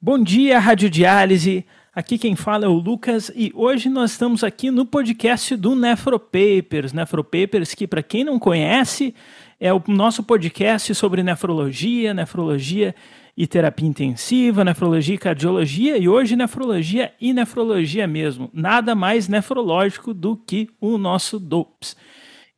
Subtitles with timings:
[0.00, 1.66] Bom dia, Rádio Diálise.
[1.94, 6.92] Aqui quem fala é o Lucas e hoje nós estamos aqui no podcast do Nefropapers.
[6.92, 9.14] Nefropapers, que para quem não conhece,
[9.58, 12.94] é o nosso podcast sobre nefrologia, nefrologia
[13.36, 18.48] e terapia intensiva, nefrologia e cardiologia, e hoje nefrologia e nefrologia mesmo.
[18.52, 21.96] Nada mais nefrológico do que o nosso DOPS.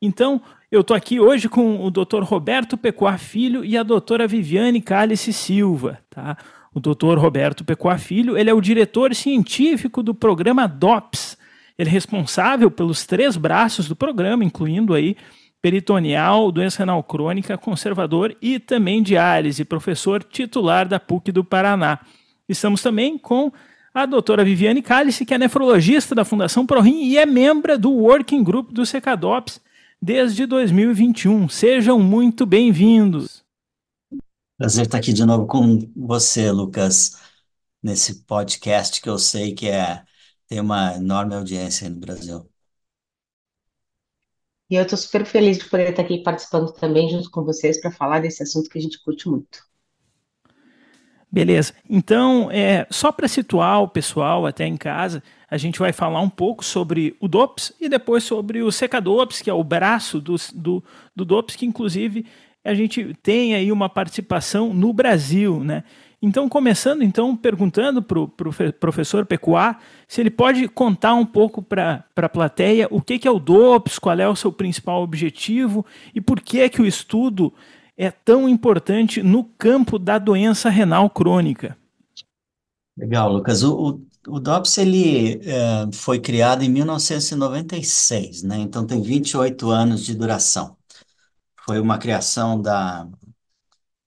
[0.01, 2.21] Então, eu estou aqui hoje com o Dr.
[2.23, 5.99] Roberto Pecoar Filho e a doutora Viviane Cálice Silva.
[6.09, 6.37] Tá?
[6.73, 7.17] O Dr.
[7.17, 11.37] Roberto Pecoar Filho ele é o diretor científico do programa DOPS.
[11.77, 15.17] Ele é responsável pelos três braços do programa, incluindo aí
[15.61, 21.99] peritoneal, doença renal crônica, conservador e também diálise, professor titular da PUC do Paraná.
[22.47, 23.51] Estamos também com
[23.93, 28.43] a doutora Viviane Cálice, que é nefrologista da Fundação ProRim e é membro do Working
[28.43, 29.59] Group do Secadops
[30.01, 31.49] desde 2021.
[31.49, 33.43] Sejam muito bem-vindos.
[34.57, 37.17] Prazer estar aqui de novo com você, Lucas,
[37.81, 40.03] nesse podcast que eu sei que é,
[40.47, 42.48] tem uma enorme audiência no Brasil.
[44.69, 47.91] E eu estou super feliz de poder estar aqui participando também junto com vocês para
[47.91, 49.67] falar desse assunto que a gente curte muito.
[51.31, 51.73] Beleza.
[51.87, 56.29] Então, é, só para situar o pessoal até em casa, a gente vai falar um
[56.29, 60.83] pouco sobre o DOPS e depois sobre o Secadops, que é o braço do, do,
[61.15, 62.25] do DOPS, que inclusive
[62.63, 65.83] a gente tem aí uma participação no Brasil, né?
[66.21, 71.61] Então, começando então perguntando para o pro professor Pecuar se ele pode contar um pouco
[71.61, 75.85] para a plateia o que, que é o DOPS, qual é o seu principal objetivo
[76.13, 77.53] e por que, é que o estudo
[77.97, 81.77] é tão importante no campo da doença renal crônica.
[82.97, 83.63] Legal, Lucas.
[83.63, 88.57] O, o, o DOPS ele, é, foi criado em 1996, né?
[88.57, 90.77] então tem 28 anos de duração.
[91.65, 93.07] Foi uma criação da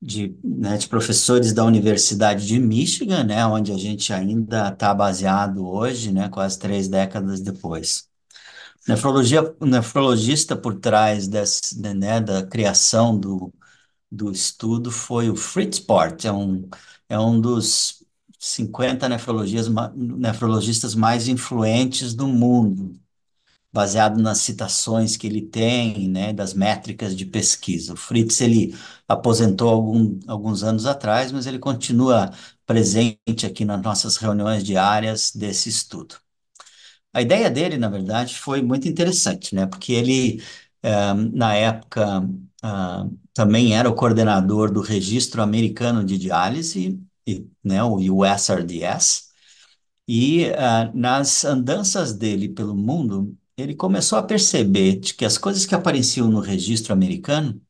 [0.03, 5.65] de, né, de professores da Universidade de Michigan, né, onde a gente ainda está baseado
[5.67, 8.09] hoje, né, quase três décadas depois.
[8.89, 13.53] Nefrologia, o nefrologista por trás desse, né, da criação do,
[14.11, 16.69] do estudo foi o Fritz Port, é um,
[17.09, 18.05] é um dos
[18.41, 23.01] 50 nefrologias, nefrologistas mais influentes do mundo
[23.73, 27.95] baseado nas citações que ele tem, né, das métricas de pesquisa.
[27.95, 28.75] O Fritz, ele
[29.09, 32.31] aposentou algum, alguns anos atrás, mas ele continua
[32.67, 36.17] presente aqui nas nossas reuniões diárias desse estudo.
[37.13, 40.43] A ideia dele, na verdade, foi muito interessante, né, porque ele,
[40.83, 42.23] eh, na época,
[42.63, 49.31] ah, também era o coordenador do Registro Americano de Diálise, e, né, o USRDS,
[50.09, 55.67] e uh, nas andanças dele pelo mundo, ele começou a perceber de que as coisas
[55.67, 57.61] que apareciam no registro americano,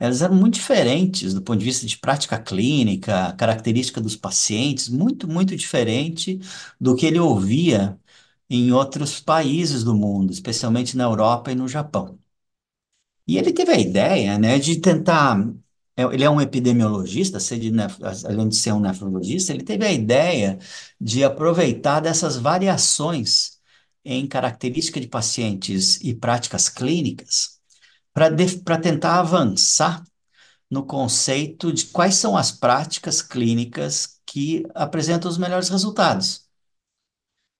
[0.00, 5.28] elas eram muito diferentes do ponto de vista de prática clínica, característica dos pacientes, muito,
[5.28, 6.40] muito diferente
[6.80, 7.98] do que ele ouvia
[8.50, 12.18] em outros países do mundo, especialmente na Europa e no Japão.
[13.26, 15.38] E ele teve a ideia, né, de tentar
[15.96, 17.38] é, ele é um epidemiologista,
[18.26, 20.58] além de ser um nefrologista, ele teve a ideia
[21.00, 23.55] de aproveitar dessas variações
[24.06, 27.58] em característica de pacientes e práticas clínicas
[28.14, 30.04] para tentar avançar
[30.70, 36.46] no conceito de quais são as práticas clínicas que apresentam os melhores resultados.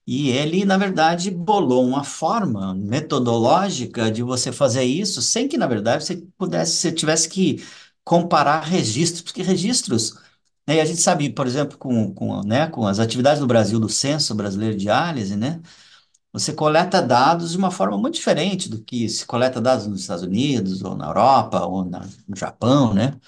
[0.06, 5.66] E ele, na verdade, bolou uma forma metodológica de você fazer isso sem que, na
[5.66, 7.64] verdade, você pudesse, você tivesse que
[8.04, 10.14] comparar registros, porque registros,
[10.66, 13.88] né, a gente sabe, por exemplo, com, com, né, com as atividades do Brasil, do
[13.88, 15.60] Censo Brasileiro de Diálise, né,
[16.38, 20.22] você coleta dados de uma forma muito diferente do que se coleta dados nos Estados
[20.22, 23.18] Unidos, ou na Europa, ou na, no Japão, né?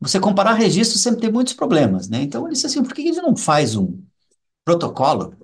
[0.00, 2.22] Você comparar registros sempre tem muitos problemas, né?
[2.22, 4.02] Então, ele disse assim, por que gente não faz um
[4.64, 5.36] protocolo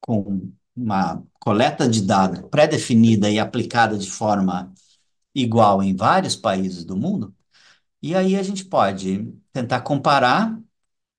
[0.00, 4.72] com uma coleta de dados pré-definida e aplicada de forma
[5.34, 7.34] igual em vários países do mundo?
[8.02, 10.58] E aí a gente pode tentar comparar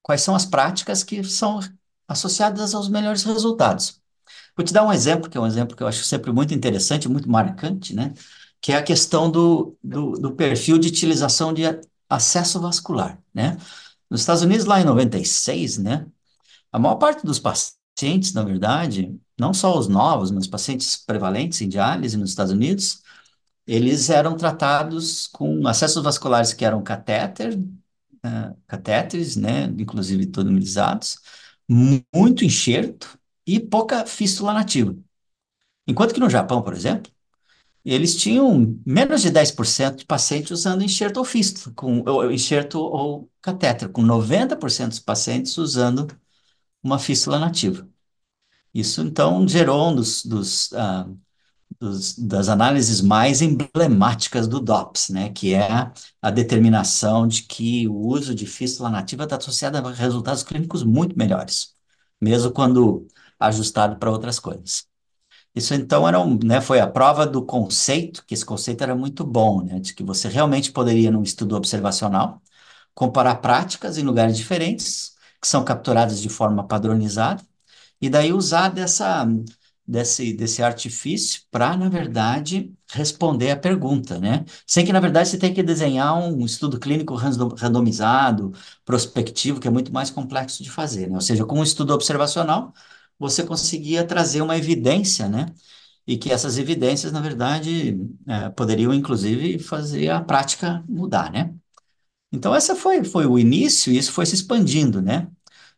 [0.03, 1.59] quais são as práticas que são
[2.07, 4.01] associadas aos melhores resultados.
[4.55, 7.09] Vou te dar um exemplo, que é um exemplo que eu acho sempre muito interessante,
[7.09, 8.13] muito marcante, né?
[8.61, 11.63] Que é a questão do, do, do perfil de utilização de
[12.09, 13.57] acesso vascular, né?
[14.09, 16.05] Nos Estados Unidos, lá em 96, né?
[16.71, 21.69] A maior parte dos pacientes, na verdade, não só os novos, mas pacientes prevalentes em
[21.69, 23.01] diálise nos Estados Unidos,
[23.67, 31.19] eles eram tratados com acessos vasculares que eram catéter, uh, catéteres, né, inclusive tonilizados,
[31.69, 34.95] muito enxerto e pouca fístula nativa.
[35.88, 37.12] Enquanto que no Japão, por exemplo,
[37.86, 43.30] eles tinham menos de 10% de pacientes usando enxerto ou fístula, com ou, enxerto ou
[43.42, 46.07] catéter, com 90% dos pacientes usando
[46.83, 47.88] uma fístula nativa.
[48.74, 51.18] Isso, então, gerou um dos, dos, uh,
[51.80, 55.91] dos, das análises mais emblemáticas do DOPS, né, que é
[56.21, 61.18] a determinação de que o uso de fístula nativa está associado a resultados clínicos muito
[61.18, 61.74] melhores,
[62.21, 63.07] mesmo quando
[63.39, 64.85] ajustado para outras coisas.
[65.55, 69.25] Isso então era um, né, foi a prova do conceito, que esse conceito era muito
[69.25, 72.41] bom, né, de que você realmente poderia, num estudo observacional,
[72.93, 77.43] comparar práticas em lugares diferentes, que são capturadas de forma padronizada,
[78.01, 79.27] e daí usar dessa,
[79.88, 84.45] desse, desse artifício para, na verdade, responder a pergunta, né?
[84.67, 88.53] Sem que, na verdade, você tenha que desenhar um estudo clínico randomizado,
[88.83, 91.15] prospectivo, que é muito mais complexo de fazer, né?
[91.15, 92.73] Ou seja, com um estudo observacional,
[93.19, 95.47] você conseguia trazer uma evidência, né?
[96.07, 97.97] E que essas evidências, na verdade,
[98.27, 101.53] é, poderiam, inclusive, fazer a prática mudar, né?
[102.31, 105.29] Então, essa foi, foi o início e isso foi se expandindo, né?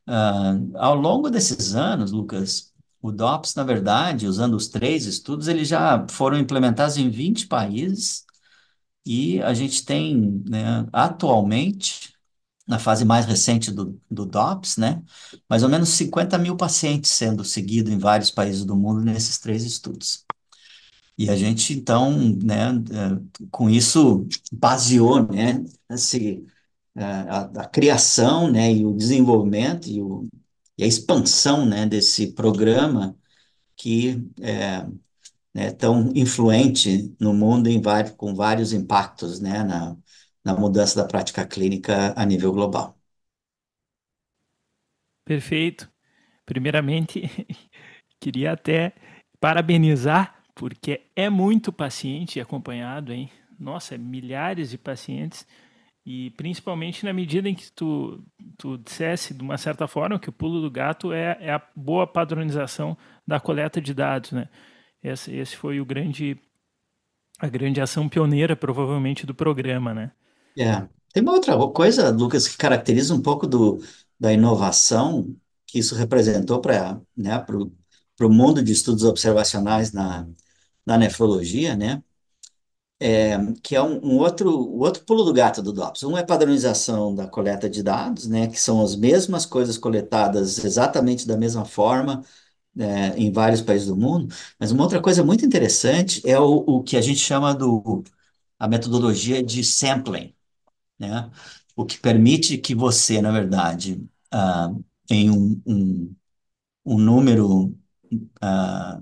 [0.08, 5.68] Uh, ao longo desses anos, Lucas, o DOPS, na verdade, usando os três estudos, eles
[5.68, 8.26] já foram implementados em 20 países
[9.06, 12.14] e a gente tem, né, atualmente,
[12.68, 15.02] na fase mais recente do, do DOPS, né,
[15.50, 19.64] mais ou menos 50 mil pacientes sendo seguidos em vários países do mundo nesses três
[19.64, 20.26] estudos.
[21.18, 22.12] E a gente, então,
[22.44, 26.46] né, é, com isso, baseou, né, esse,
[26.96, 30.28] é, a, a criação, né, e o desenvolvimento e, o,
[30.78, 33.18] e a expansão, né, desse programa
[33.76, 34.86] que é,
[35.54, 37.82] né, tão influente no mundo em
[38.18, 39.98] com vários impactos, né, na,
[40.48, 42.98] na mudança da prática clínica a nível global.
[45.26, 45.92] Perfeito.
[46.46, 47.24] Primeiramente,
[48.22, 48.94] queria até
[49.42, 53.30] parabenizar, porque é muito paciente acompanhado, hein?
[53.60, 55.46] Nossa, milhares de pacientes,
[56.06, 58.24] e principalmente na medida em que tu,
[58.58, 62.08] tu dissesse, de uma certa forma, que o pulo do gato é, é a boa
[62.08, 62.98] padronização
[63.28, 64.48] da coleta de dados, né?
[65.04, 66.40] Esse, esse foi o grande,
[67.40, 70.12] a grande ação pioneira, provavelmente, do programa, né?
[70.58, 70.88] É.
[71.14, 73.80] Tem uma outra coisa, Lucas, que caracteriza um pouco do,
[74.20, 77.46] da inovação que isso representou para né,
[78.22, 80.28] o mundo de estudos observacionais na,
[80.86, 82.04] na nefrologia, né?
[83.00, 84.50] É, que é um, um outro,
[84.80, 86.04] outro pulo do gato do DOPS.
[86.04, 91.26] Um é padronização da coleta de dados, né, que são as mesmas coisas coletadas exatamente
[91.28, 92.24] da mesma forma
[92.80, 96.84] é, em vários países do mundo, mas uma outra coisa muito interessante é o, o
[96.84, 98.04] que a gente chama do
[98.60, 100.36] a metodologia de sampling,
[101.00, 101.30] né?
[101.76, 104.72] O que permite que você, na verdade, ah,
[105.10, 106.16] em um, um,
[106.86, 107.78] um número
[108.42, 109.02] ah,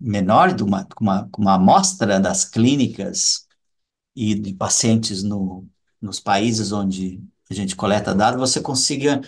[0.00, 3.46] menor de uma, uma, uma amostra das clínicas
[4.16, 5.68] e de pacientes no,
[6.00, 9.20] nos países onde a gente coleta dados, você consiga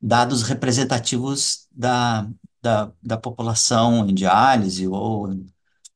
[0.00, 2.28] dados representativos da,
[2.62, 5.30] da, da população em diálise ou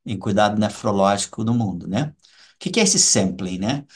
[0.04, 2.14] em cuidado nefrológico do mundo, né?
[2.56, 3.86] O que, que é esse sampling, né?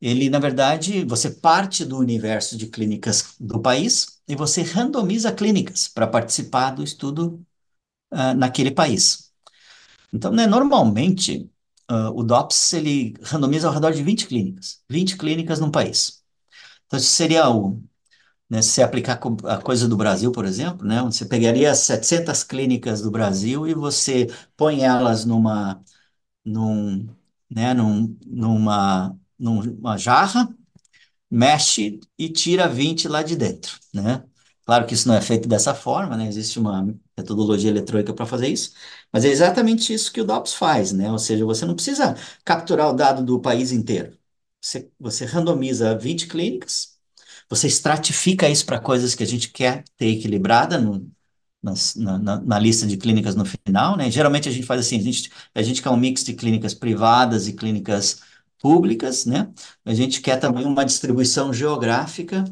[0.00, 5.88] Ele, na verdade, você parte do universo de clínicas do país e você randomiza clínicas
[5.88, 7.44] para participar do estudo
[8.12, 9.32] uh, naquele país.
[10.12, 11.50] Então, né, normalmente,
[11.90, 16.22] uh, o DOPS ele randomiza ao redor de 20 clínicas, 20 clínicas no país.
[16.86, 17.82] Então, isso seria o,
[18.50, 23.02] né, se você aplicar a coisa do Brasil, por exemplo, né, você pegaria 700 clínicas
[23.02, 25.82] do Brasil e você põe elas numa,
[26.44, 27.08] num,
[27.50, 30.48] né, num, numa numa jarra,
[31.30, 34.24] mexe e tira 20 lá de dentro, né?
[34.66, 36.28] Claro que isso não é feito dessa forma, né?
[36.28, 38.72] Existe uma metodologia eletrônica para fazer isso,
[39.12, 41.10] mas é exatamente isso que o DOPS faz, né?
[41.10, 44.16] Ou seja, você não precisa capturar o dado do país inteiro.
[44.60, 46.98] Você, você randomiza 20 clínicas,
[47.48, 51.10] você estratifica isso para coisas que a gente quer ter equilibrada no,
[51.62, 54.10] nas, na, na, na, lista de clínicas no final, né?
[54.10, 57.48] Geralmente a gente faz assim, a gente, a gente quer um mix de clínicas privadas
[57.48, 58.20] e clínicas
[58.60, 59.52] públicas, né?
[59.84, 62.44] A gente quer também uma distribuição geográfica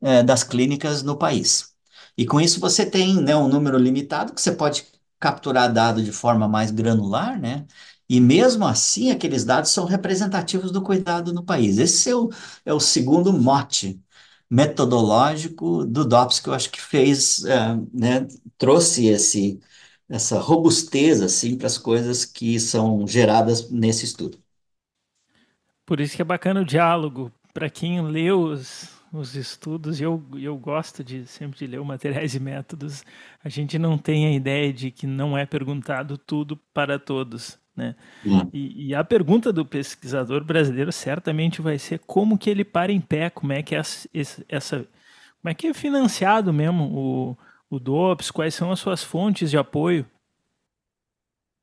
[0.00, 1.74] é, das clínicas no país.
[2.16, 4.86] E com isso você tem né, um número limitado que você pode
[5.18, 7.66] capturar dado de forma mais granular, né?
[8.08, 11.78] E mesmo assim, aqueles dados são representativos do cuidado no país.
[11.78, 12.28] Esse é o,
[12.64, 14.02] é o segundo mote
[14.50, 18.26] metodológico do DOPS que eu acho que fez, é, né,
[18.58, 19.60] trouxe esse,
[20.08, 24.38] essa robustez assim para as coisas que são geradas nesse estudo.
[25.90, 27.32] Por isso que é bacana o diálogo.
[27.52, 32.32] Para quem lê os, os estudos, e eu, eu gosto de sempre de ler materiais
[32.32, 33.04] e métodos,
[33.42, 37.58] a gente não tem a ideia de que não é perguntado tudo para todos.
[37.74, 37.96] Né?
[38.52, 43.00] E, e, a pergunta do pesquisador brasileiro certamente vai ser como que ele para em
[43.00, 43.82] pé, como é que é
[44.48, 44.86] essa,
[45.40, 49.58] como é que é financiado mesmo o, o DOPS, quais são as suas fontes de
[49.58, 50.06] apoio?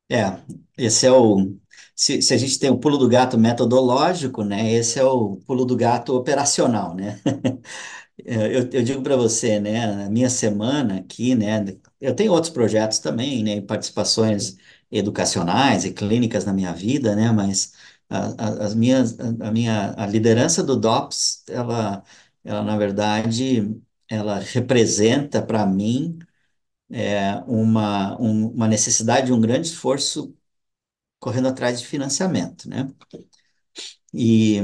[0.10, 0.42] É,
[0.78, 1.58] esse é o.
[1.96, 4.72] Se, se a gente tem o pulo do gato metodológico, né?
[4.72, 7.20] Esse é o pulo do gato operacional, né?
[8.26, 9.88] Eu, eu digo para você, né?
[9.88, 11.64] Na minha semana aqui, né?
[12.02, 13.62] Eu tenho outros projetos também, né?
[13.62, 14.58] Participações
[14.92, 17.32] educacionais e clínicas na minha vida, né?
[17.32, 17.74] Mas
[18.10, 18.28] a,
[18.64, 22.04] a, as minhas, a, a minha a liderança do DOPS, ela,
[22.44, 26.18] ela na verdade, ela representa para mim
[26.92, 30.36] é, uma, um, uma necessidade de um grande esforço
[31.20, 32.92] correndo atrás de financiamento, né?
[34.14, 34.58] E,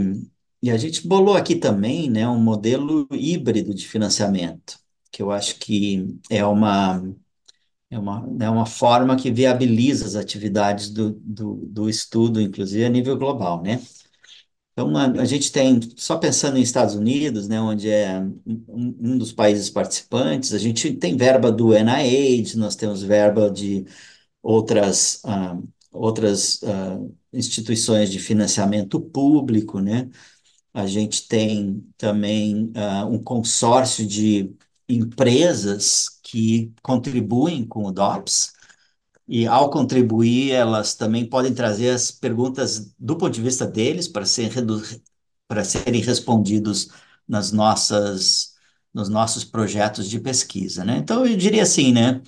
[0.62, 4.78] e a gente bolou aqui também, né, um modelo híbrido de financiamento,
[5.12, 7.02] que eu acho que é uma
[7.92, 12.90] é uma, é uma forma que viabiliza as atividades do, do, do estudo, inclusive a
[12.90, 13.82] nível global, né?
[14.74, 19.18] Então, a, a, gente tem, só pensando em Estados Unidos, né, onde é um, um,
[19.18, 23.86] dos países participantes, a gente tem verba do NIH, nós temos verba de
[24.42, 30.10] outras, uh, outras uh, instituições de financiamento público, né?
[30.74, 34.56] A gente tem também uh, um consórcio de
[34.90, 38.54] empresas que contribuem com o DOPS,
[39.28, 44.26] e ao contribuir, elas também podem trazer as perguntas do ponto de vista deles para,
[44.26, 44.52] ser
[45.48, 46.90] para serem respondidos
[47.28, 48.54] nas nossas,
[48.94, 50.84] nos nossos projetos de pesquisa.
[50.84, 50.98] Né?
[50.98, 52.22] Então, eu diria assim, né,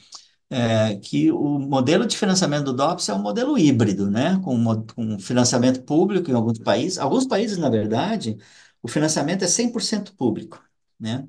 [0.50, 5.20] é, que o modelo de financiamento do DOPS é um modelo híbrido, né, com, com
[5.20, 6.98] financiamento público em alguns países.
[6.98, 8.38] Alguns países, na verdade,
[8.82, 10.64] o financiamento é 100% público.
[11.00, 11.28] Né?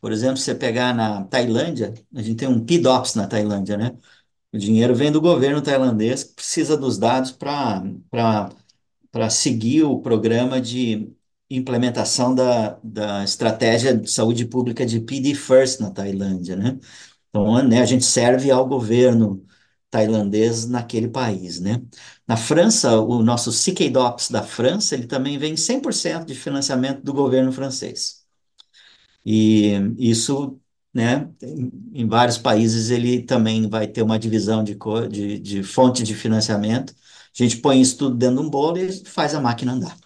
[0.00, 3.96] Por exemplo, se você pegar na Tailândia, a gente tem um PDOPS na Tailândia, né?
[4.52, 11.12] O dinheiro vem do governo tailandês, que precisa dos dados para seguir o programa de
[11.50, 16.78] implementação da, da estratégia de saúde pública de PD First na Tailândia, né?
[17.30, 19.44] Então, né, a gente serve ao governo
[19.90, 21.82] tailandês naquele país, né?
[22.28, 27.52] Na França, o nosso CKDOPS da França, ele também vem 100% de financiamento do governo
[27.52, 28.22] francês.
[29.24, 30.60] E isso
[30.92, 31.28] né?
[31.92, 34.76] Em vários países ele também vai ter uma divisão de,
[35.10, 36.92] de, de fonte de financiamento.
[36.92, 39.96] A gente põe isso tudo dentro de um bolo e faz a máquina andar.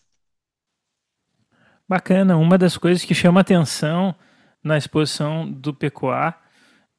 [1.89, 2.37] Bacana.
[2.37, 4.15] Uma das coisas que chama atenção
[4.63, 6.35] na exposição do PQA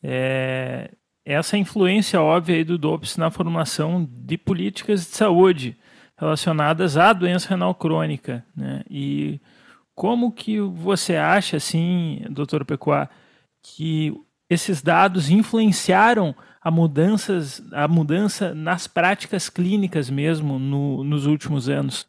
[0.01, 0.91] é
[1.25, 5.77] essa influência óbvia do DOPS na formação de políticas de saúde
[6.17, 8.45] relacionadas à doença renal crônica.
[8.55, 8.81] Né?
[8.89, 9.41] E
[9.93, 13.09] como que você acha, assim, doutor Pecuá,
[13.61, 14.13] que
[14.49, 22.07] esses dados influenciaram a, mudanças, a mudança nas práticas clínicas mesmo no, nos últimos anos?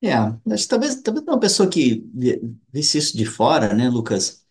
[0.00, 0.12] É,
[0.52, 2.04] acho talvez, talvez uma pessoa que
[2.72, 4.44] visse isso de fora, né, Lucas,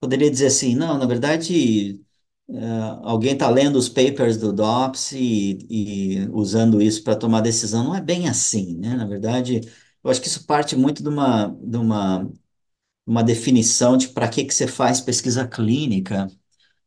[0.00, 2.00] poderia dizer assim, não, na verdade,
[2.48, 7.84] uh, alguém está lendo os papers do DOPS e, e usando isso para tomar decisão.
[7.84, 8.96] Não é bem assim, né?
[8.96, 9.60] Na verdade,
[10.04, 12.30] eu acho que isso parte muito de uma, de uma
[13.08, 16.28] uma definição de para que que você faz pesquisa clínica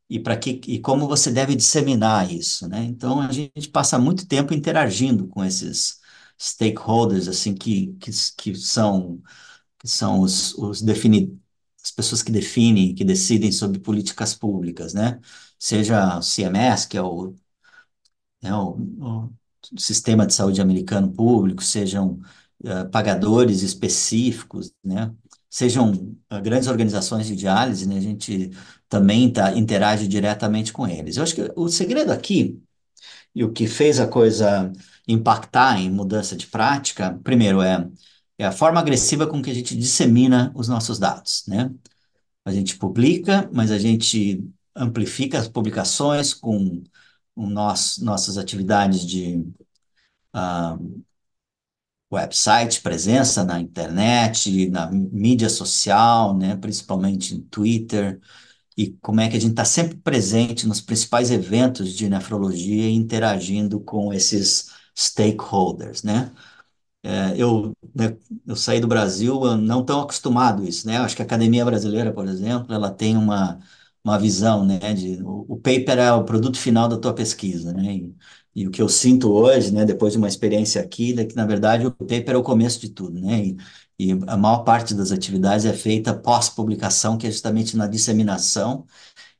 [0.10, 2.84] e para que e como você deve disseminar isso, né?
[2.86, 6.00] Então a gente passa muito tempo interagindo com esses
[6.40, 9.22] stakeholders assim que que, que são
[9.80, 11.40] que são os, os defini
[11.84, 15.20] as pessoas que definem, que decidem sobre políticas públicas, né?
[15.60, 17.36] Seja o CMS, que é o,
[18.42, 18.78] né, o,
[19.72, 22.20] o sistema de saúde americano público, sejam
[22.63, 25.13] uh, pagadores específicos, né?
[25.51, 25.91] Sejam
[26.31, 28.51] uh, grandes organizações de diálise, né, a gente
[28.89, 31.17] também tá, interage diretamente com eles.
[31.17, 32.62] Eu acho que o segredo aqui,
[33.36, 34.72] e o que fez a coisa
[35.08, 37.88] impactar em mudança de prática, primeiro é,
[38.38, 41.72] é a forma agressiva com que a gente dissemina os nossos dados, né?
[42.46, 44.43] A gente publica, mas a gente
[44.75, 46.84] amplifica as publicações com
[47.36, 49.46] o nosso, nossas atividades de
[50.36, 51.03] uh,
[52.12, 58.20] website, presença na internet, na mídia social, né, principalmente em Twitter
[58.77, 62.94] e como é que a gente está sempre presente nos principais eventos de nefrologia e
[62.96, 66.32] interagindo com esses stakeholders, né?
[67.03, 68.15] É, eu, né,
[68.46, 70.98] eu saí do Brasil não tão acostumado a isso, né?
[70.98, 73.60] Acho que a Academia Brasileira, por exemplo, ela tem uma,
[74.03, 77.96] uma visão, né, de o, o paper é o produto final da tua pesquisa, né?
[77.96, 78.15] E,
[78.55, 81.46] e, o que eu sinto hoje, né, depois de uma experiência aqui, é que na
[81.46, 83.46] verdade o paper é o começo de tudo, né?
[83.46, 83.58] E,
[84.00, 88.86] e a maior parte das atividades é feita pós-publicação, que é justamente na disseminação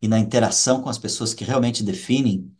[0.02, 2.52] e na interação com as pessoas que realmente definem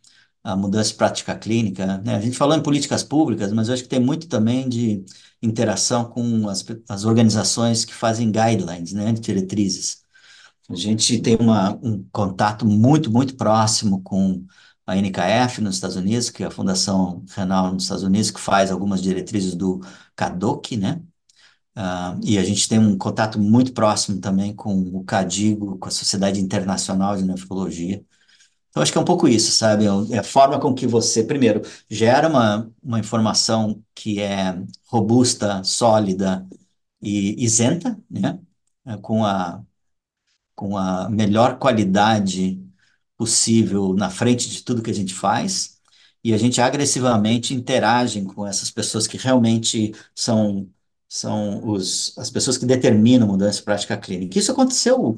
[0.44, 1.98] a mudança de prática clínica.
[2.00, 2.16] Né?
[2.16, 5.06] A gente falou em políticas públicas, mas eu acho que tem muito também de
[5.42, 10.02] interação com as, as organizações que fazem guidelines, né, diretrizes.
[10.70, 14.46] A gente tem uma, um contato muito, muito próximo com
[14.92, 18.72] a NKF nos Estados Unidos, que é a Fundação Renal nos Estados Unidos, que faz
[18.72, 19.82] algumas diretrizes do
[20.16, 21.02] CADOC, né?
[21.76, 25.92] Uh, e a gente tem um contato muito próximo também com o CADIGO, com a
[25.92, 28.04] Sociedade Internacional de Nefrologia,
[28.72, 29.86] então, acho que é um pouco isso, sabe?
[29.86, 34.58] É, é a forma com que você, primeiro, gera uma, uma informação que é
[34.88, 36.48] robusta, sólida
[37.02, 38.40] e isenta, né?
[38.86, 39.62] É, com a,
[40.56, 42.64] com a melhor qualidade
[43.22, 45.78] possível na frente de tudo que a gente faz,
[46.24, 50.68] e a gente agressivamente interage com essas pessoas que realmente são,
[51.08, 54.40] são os, as pessoas que determinam mudança de prática clínica.
[54.40, 55.16] Isso aconteceu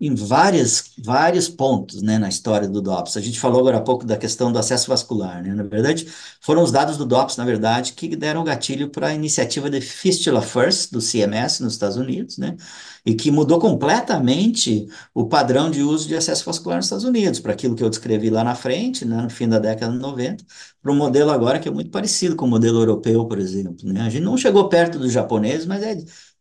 [0.00, 3.16] em várias, vários pontos né, na história do DOPS.
[3.16, 5.42] A gente falou agora há pouco da questão do acesso vascular.
[5.42, 5.54] Né?
[5.54, 6.06] Na verdade,
[6.40, 10.40] foram os dados do DOPS, na verdade, que deram gatilho para a iniciativa de Fistula
[10.40, 12.56] First, do CMS, nos Estados Unidos, né?
[13.04, 17.52] e que mudou completamente o padrão de uso de acesso vascular nos Estados Unidos, para
[17.52, 20.44] aquilo que eu descrevi lá na frente, né, no fim da década de 90,
[20.82, 23.90] para um modelo agora que é muito parecido com o modelo europeu, por exemplo.
[23.90, 24.02] Né?
[24.02, 25.96] A gente não chegou perto dos japoneses, mas é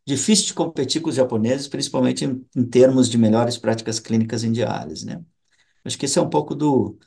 [0.07, 4.53] difícil de competir com os japoneses, principalmente em, em termos de melhores práticas clínicas em
[4.53, 5.21] diálise, né?
[5.83, 6.97] Acho que esse é um pouco do,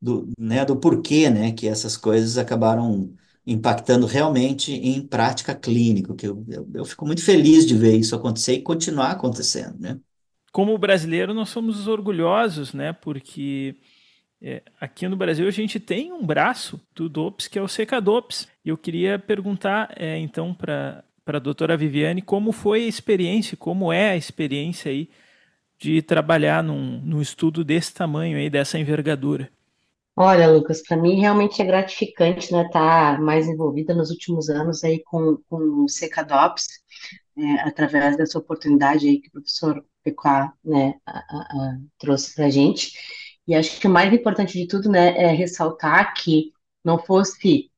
[0.00, 3.14] do, né, do porquê, né, que essas coisas acabaram
[3.46, 8.16] impactando realmente em prática clínica, que eu, eu, eu, fico muito feliz de ver isso
[8.16, 10.00] acontecer e continuar acontecendo, né?
[10.50, 13.76] Como brasileiro, nós somos orgulhosos, né, porque
[14.40, 18.48] é, aqui no Brasil a gente tem um braço do DOPS que é o Secadops.
[18.64, 23.56] E eu queria perguntar, é, então, para para a doutora Viviane como foi a experiência,
[23.56, 25.10] como é a experiência aí
[25.76, 29.50] de trabalhar num, num estudo desse tamanho aí, dessa envergadura.
[30.14, 34.82] Olha, Lucas, para mim realmente é gratificante, né, estar tá mais envolvida nos últimos anos
[34.84, 36.68] aí com, com o Secadops,
[37.36, 40.94] é, através dessa oportunidade aí que o professor Pecuá, né,
[41.98, 42.92] trouxe para a gente.
[43.46, 47.68] E acho que o mais importante de tudo, né, é ressaltar que não fosse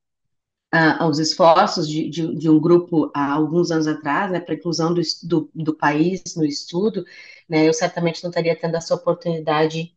[0.75, 4.93] uh, aos esforços de, de, de, um grupo há alguns anos atrás, né, para inclusão
[4.93, 7.05] do, do, do, país no estudo,
[7.49, 9.95] né, eu certamente não estaria tendo essa oportunidade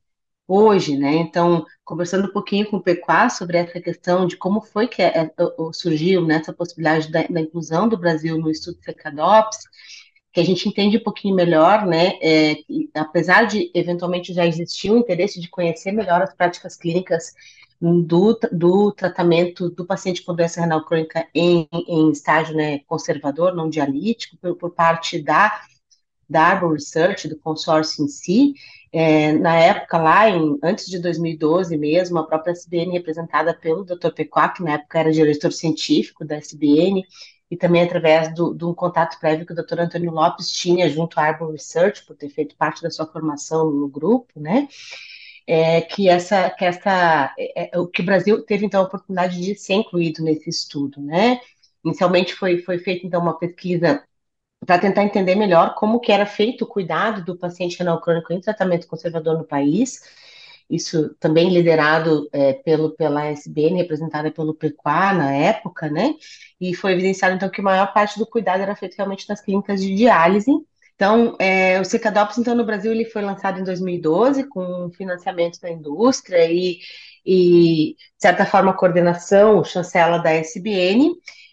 [0.48, 4.88] hoje, né, então, conversando um pouquinho com o Pequá sobre essa questão de como foi
[4.88, 5.32] que é,
[5.74, 9.60] surgiu né, essa possibilidade da, da, inclusão do Brasil no estudo CECADOPS,
[10.34, 12.56] que a gente entende um pouquinho melhor, né, é,
[12.96, 17.34] apesar de eventualmente já existir o interesse de conhecer melhor as práticas clínicas
[17.82, 23.70] do, do tratamento do paciente com doença renal crônica em, em estágio né, conservador, não
[23.70, 25.60] dialítico, por, por parte da,
[26.30, 28.54] da Arbor Research, do consórcio em si.
[28.94, 34.12] É, na época, lá, em, antes de 2012 mesmo, a própria SBN, representada pelo Dr.
[34.16, 37.04] Pequá, que na época era diretor científico da SBN,
[37.50, 39.80] e também através do, um contato prévio que o Dr.
[39.80, 43.90] Antônio Lopes tinha junto à Arbor Research, por ter feito parte da sua formação no
[43.90, 44.68] grupo, né?
[45.48, 49.56] É, que essa, que essa, é, é, que o Brasil teve então a oportunidade de
[49.56, 51.40] ser incluído nesse estudo, né?
[51.84, 54.04] Inicialmente foi, foi feita então uma pesquisa
[54.66, 58.42] para tentar entender melhor como que era feito o cuidado do paciente renal crônico em
[58.42, 60.02] tratamento conservador no país.
[60.70, 66.16] Isso também liderado é, pelo, pela SBN, representada pelo PQA na época, né?
[66.62, 69.82] E foi evidenciado então que a maior parte do cuidado era feito realmente nas clínicas
[69.82, 70.52] de diálise,
[71.02, 75.68] então, é, o Secadops, então, no Brasil, ele foi lançado em 2012, com financiamento da
[75.68, 76.78] indústria e,
[77.26, 81.10] e de certa forma, coordenação, chancela da SBN,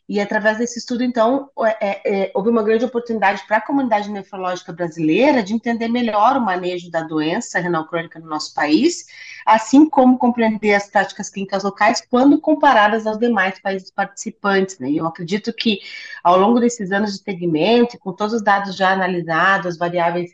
[0.09, 4.73] e através desse estudo, então, é, é, houve uma grande oportunidade para a comunidade nefrológica
[4.73, 9.05] brasileira de entender melhor o manejo da doença renal crônica no nosso país,
[9.45, 14.79] assim como compreender as práticas clínicas locais quando comparadas aos demais países participantes.
[14.79, 14.93] Né?
[14.93, 15.81] Eu acredito que,
[16.25, 20.31] ao longo desses anos de segmento, com todos os dados já analisados, variáveis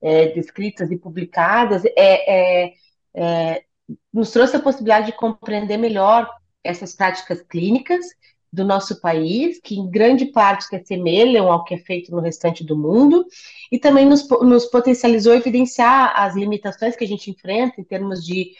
[0.00, 2.74] é, descritas e publicadas, é, é,
[3.14, 3.64] é
[4.12, 6.30] nos trouxe a possibilidade de compreender melhor
[6.64, 8.06] essas práticas clínicas
[8.52, 12.62] do nosso país, que em grande parte se assemelham ao que é feito no restante
[12.62, 13.24] do mundo,
[13.70, 18.52] e também nos, nos potencializou evidenciar as limitações que a gente enfrenta em termos de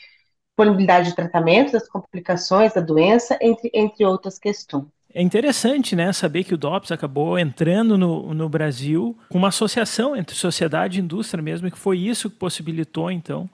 [0.49, 4.87] disponibilidade de tratamento, das complicações da doença, entre, entre outras questões.
[5.15, 10.17] É interessante, né, saber que o DOPS acabou entrando no, no Brasil com uma associação
[10.17, 13.49] entre sociedade e indústria mesmo, que foi isso que possibilitou, então.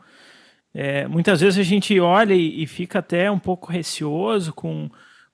[0.72, 4.88] É, muitas vezes a gente olha e, e, fica até um pouco receoso com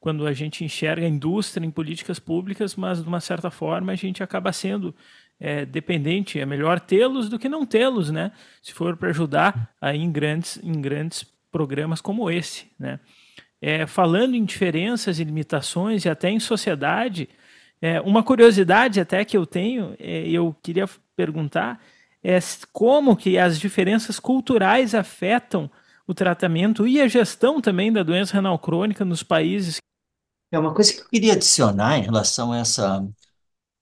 [0.04, 3.96] quando a gente enxerga a indústria em políticas públicas, mas de uma certa forma a
[3.96, 4.94] gente acaba sendo
[5.40, 6.38] é, dependente.
[6.38, 8.30] É melhor tê-los do que não tê-los, né?
[8.60, 13.00] Se for para ajudar aí em grandes, em grandes programas como esse, né?
[13.66, 17.30] é, falando em diferenças e limitações e até em sociedade,
[17.80, 20.84] é, uma curiosidade até que eu tenho, é, eu queria
[21.16, 21.80] perguntar,
[22.22, 22.38] é
[22.74, 25.70] como que as diferenças culturais afetam
[26.06, 29.78] o tratamento e a gestão também da doença renal crônica nos países.
[30.54, 33.06] É uma coisa que eu queria adicionar em relação a essa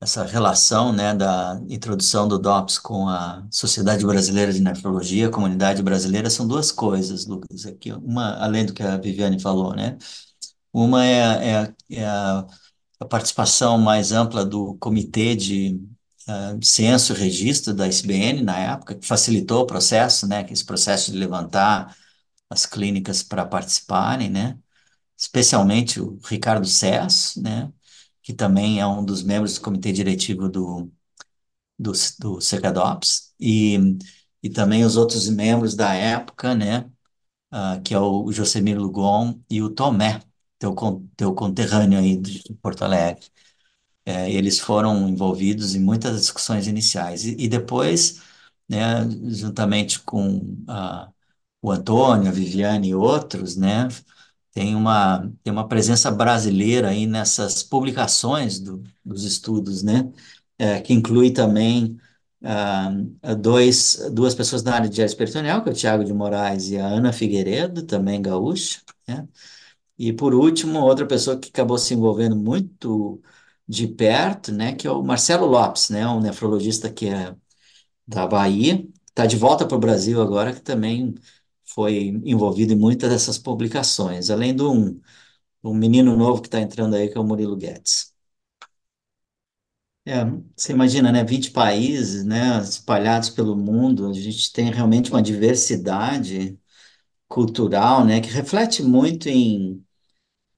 [0.00, 5.80] essa relação, né, da introdução do DOPS com a Sociedade Brasileira de Nefrologia, a comunidade
[5.82, 7.66] brasileira, são duas coisas, Lucas.
[7.66, 9.96] Aqui, uma, além do que a Viviane falou, né?
[10.72, 12.46] Uma é, é, é a,
[13.00, 15.80] a, participação mais ampla do Comitê de
[16.28, 21.12] uh, Censo e Registro da SBN, na época, que facilitou o processo, né, esse processo
[21.12, 21.96] de levantar
[22.50, 24.58] as clínicas para participarem, né?
[25.16, 27.72] Especialmente o Ricardo Cess, né?
[28.22, 30.90] que também é um dos membros do comitê diretivo do,
[31.78, 32.38] do, do
[33.40, 33.78] e,
[34.42, 36.90] e também os outros membros da época, né,
[37.52, 40.22] uh, que é o Josemir Lugon e o Tomé,
[40.58, 40.74] teu,
[41.16, 43.26] teu conterrâneo aí de Porto Alegre.
[44.06, 47.24] É, eles foram envolvidos em muitas discussões iniciais.
[47.24, 48.22] E, e depois,
[48.68, 51.12] né, juntamente com uh,
[51.62, 53.88] o Antônio, a Viviane e outros, né,
[54.52, 60.12] tem uma, tem uma presença brasileira aí nessas publicações do, dos estudos, né?
[60.58, 61.98] É, que inclui também
[62.42, 62.90] ah,
[63.40, 66.78] dois, duas pessoas da área de diálise peritoneal, que é o Tiago de Moraes e
[66.78, 69.26] a Ana Figueiredo, também gaúcha, né?
[69.98, 73.22] E por último, outra pessoa que acabou se envolvendo muito
[73.68, 77.34] de perto, né, que é o Marcelo Lopes, né, um nefrologista que é
[78.06, 81.14] da Bahia, está de volta para o Brasil agora, que também
[81.74, 85.00] foi envolvido em muitas dessas publicações, além de um,
[85.64, 88.12] um menino novo que está entrando aí, que é o Murilo Guedes.
[90.04, 90.24] É,
[90.56, 96.58] você imagina, né, 20 países, né, espalhados pelo mundo, a gente tem realmente uma diversidade
[97.28, 99.84] cultural, né, que reflete muito em,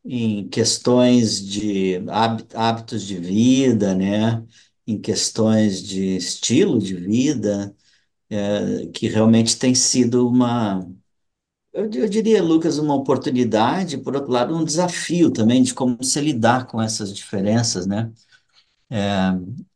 [0.05, 1.97] em questões de
[2.55, 4.45] hábitos de vida, né,
[4.87, 7.75] em questões de estilo de vida,
[8.31, 10.87] é, que realmente tem sido uma,
[11.75, 16.21] eu, eu diria, Lucas, uma oportunidade, por outro lado, um desafio também de como se
[16.21, 18.13] lidar com essas diferenças, né?
[18.91, 19.31] É,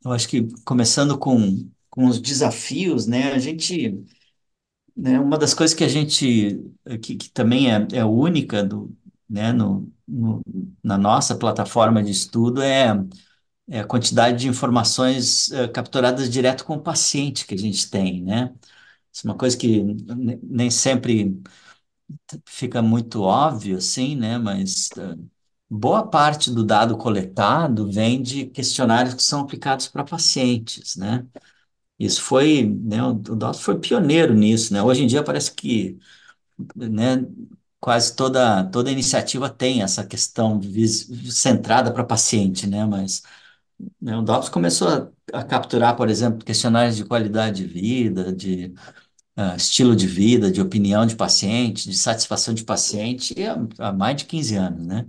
[0.04, 3.32] eu acho que começando com, com os desafios, né?
[3.32, 4.04] A gente,
[4.96, 6.61] né, uma das coisas que a gente,
[7.02, 8.96] que, que também é, é única do,
[9.28, 10.42] né, no, no,
[10.82, 12.88] na nossa plataforma de estudo é,
[13.68, 18.22] é a quantidade de informações é, capturadas direto com o paciente que a gente tem,
[18.22, 18.54] né?
[19.12, 19.82] Isso é uma coisa que
[20.42, 21.40] nem sempre
[22.47, 24.38] fica muito óbvio, assim, né?
[24.38, 25.29] Mas uh,
[25.68, 31.27] boa parte do dado coletado vem de questionários que são aplicados para pacientes, né?
[31.99, 33.03] Isso foi, né?
[33.03, 34.83] O, DOS foi pioneiro nisso, né?
[34.83, 35.99] Hoje em dia parece que,
[36.77, 37.27] né?
[37.81, 40.61] Quase toda, toda iniciativa tem essa questão
[41.31, 42.85] centrada para paciente, né?
[42.85, 43.23] Mas
[44.01, 48.75] né, o DOPS começou a, a capturar, por exemplo, questionários de qualidade de vida, de
[49.38, 53.35] uh, estilo de vida, de opinião de paciente, de satisfação de paciente
[53.79, 55.07] há, há mais de 15 anos, né?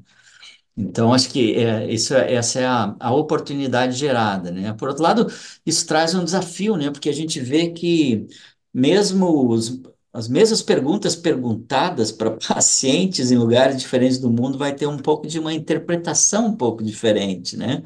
[0.77, 4.73] Então, acho que é, isso, é, essa é a, a oportunidade gerada, né?
[4.73, 5.27] Por outro lado,
[5.65, 6.89] isso traz um desafio, né?
[6.91, 8.27] Porque a gente vê que
[8.73, 9.81] mesmo os,
[10.13, 15.27] as mesmas perguntas perguntadas para pacientes em lugares diferentes do mundo vai ter um pouco
[15.27, 17.83] de uma interpretação um pouco diferente, né?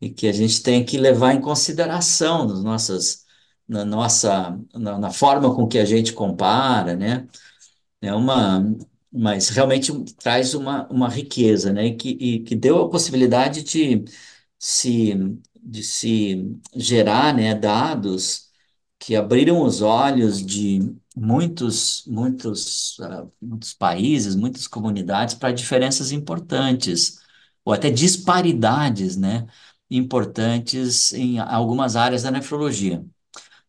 [0.00, 3.26] E que a gente tem que levar em consideração nas nossas
[3.68, 7.28] na nossa na, na, forma com que a gente compara, né?
[8.02, 8.62] É uma
[9.12, 11.86] mas realmente traz uma, uma riqueza, né?
[11.88, 14.04] E que, e que deu a possibilidade de
[14.58, 15.14] se
[15.62, 18.48] de se gerar, né, dados
[18.98, 20.80] que abriram os olhos de
[21.16, 27.20] muitos muitos uh, muitos países, muitas comunidades para diferenças importantes
[27.64, 29.46] ou até disparidades, né?
[29.90, 33.04] importantes em algumas áreas da nefrologia.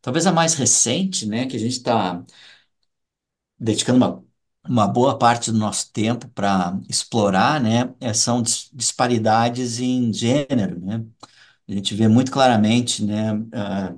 [0.01, 2.23] Talvez a mais recente, né, que a gente está
[3.59, 4.29] dedicando uma
[4.67, 11.03] uma boa parte do nosso tempo para explorar, né, é, são disparidades em gênero, né?
[11.67, 13.97] A gente vê muito claramente, né, uh,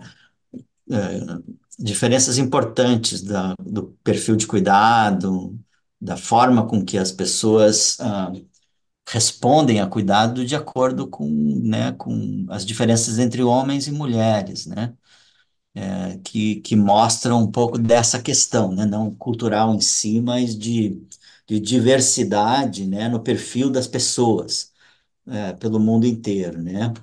[0.89, 5.59] uh, diferenças importantes da, do perfil de cuidado,
[5.99, 8.47] da forma com que as pessoas uh,
[9.09, 14.93] respondem a cuidado de acordo com, né, com as diferenças entre homens e mulheres, né?
[15.73, 18.85] É, que, que mostram um pouco dessa questão, né?
[18.85, 21.01] Não cultural em si, mas de,
[21.47, 23.07] de diversidade, né?
[23.09, 24.71] No perfil das pessoas,
[25.27, 26.93] é, pelo mundo inteiro, né?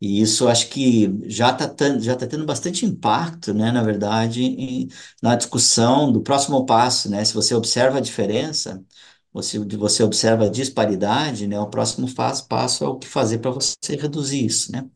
[0.00, 4.88] E isso acho que já está já tá tendo bastante impacto, né, na verdade, em,
[5.22, 7.24] na discussão do próximo passo, né?
[7.24, 8.84] Se você observa a diferença,
[9.32, 11.58] você, você observa a disparidade, né?
[11.60, 14.88] O próximo passo, passo é o que fazer para você reduzir isso, né?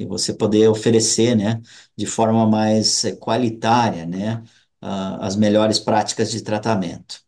[0.00, 1.60] E você poder oferecer, né,
[1.96, 4.42] de forma mais qualitária, né,
[4.80, 7.22] as melhores práticas de tratamento.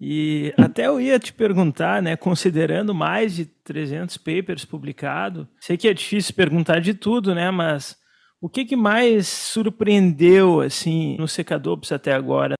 [0.00, 5.88] E até eu ia te perguntar, né, considerando mais de 300 papers publicados, sei que
[5.88, 7.96] é difícil perguntar de tudo, né, mas
[8.40, 12.54] o que, que mais surpreendeu, assim, no Secadopes até agora?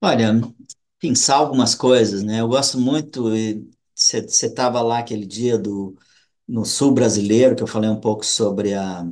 [0.00, 0.34] Olha,
[0.98, 3.24] pensar algumas coisas, né, eu gosto muito,
[3.94, 5.96] você estava lá aquele dia do,
[6.48, 9.06] no Sul Brasileiro, que eu falei um pouco sobre a,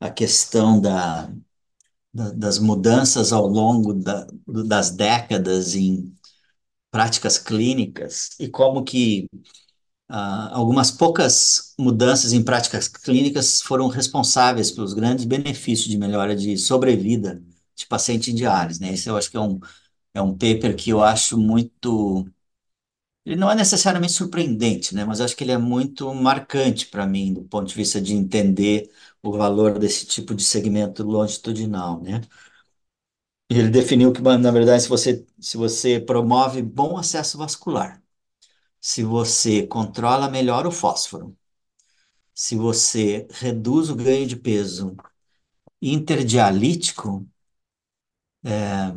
[0.00, 1.30] a questão da,
[2.14, 6.14] da das mudanças ao longo da, das décadas em
[6.90, 9.28] práticas clínicas e como que
[10.08, 16.56] ah, algumas poucas mudanças em práticas clínicas foram responsáveis pelos grandes benefícios de melhora de
[16.58, 17.42] sobrevida
[17.76, 18.92] de paciente em diálise, né?
[18.92, 19.58] Esse eu acho que é um,
[20.14, 22.26] é um paper que eu acho muito...
[23.24, 25.04] Ele não é necessariamente surpreendente, né?
[25.04, 28.90] Mas acho que ele é muito marcante para mim, do ponto de vista de entender
[29.22, 32.20] o valor desse tipo de segmento longitudinal, né?
[33.48, 38.02] Ele definiu que, na verdade, se você, se você promove bom acesso vascular,
[38.80, 41.36] se você controla melhor o fósforo,
[42.34, 44.96] se você reduz o ganho de peso
[45.82, 47.26] interdialítico,
[48.44, 48.92] é,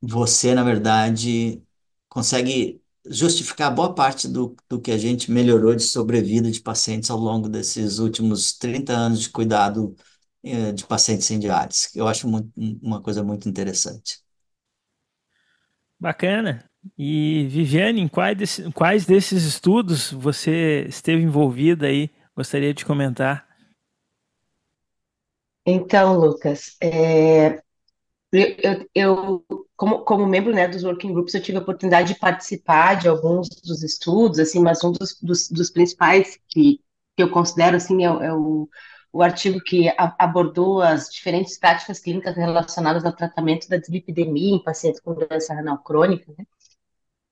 [0.00, 1.62] você, na verdade,
[2.08, 7.18] consegue justificar boa parte do, do que a gente melhorou de sobrevida de pacientes ao
[7.18, 9.94] longo desses últimos 30 anos de cuidado
[10.42, 11.88] eh, de pacientes sem diálise.
[11.94, 12.50] Eu acho muito,
[12.82, 14.20] uma coisa muito interessante.
[15.98, 16.68] Bacana.
[16.98, 22.10] E Viviane, em quais, desse, quais desses estudos você esteve envolvida aí?
[22.34, 23.46] Gostaria de comentar.
[25.64, 27.62] Então, Lucas, é,
[28.32, 32.94] eu, eu, como, como membro né, dos working groups, eu tive a oportunidade de participar
[32.94, 36.80] de alguns dos estudos, assim, mas um dos, dos, dos principais que,
[37.16, 38.68] que eu considero assim é, é o
[39.14, 44.62] o artigo que a, abordou as diferentes práticas clínicas relacionadas ao tratamento da dislipidemia em
[44.62, 46.46] pacientes com doença renal crônica, né?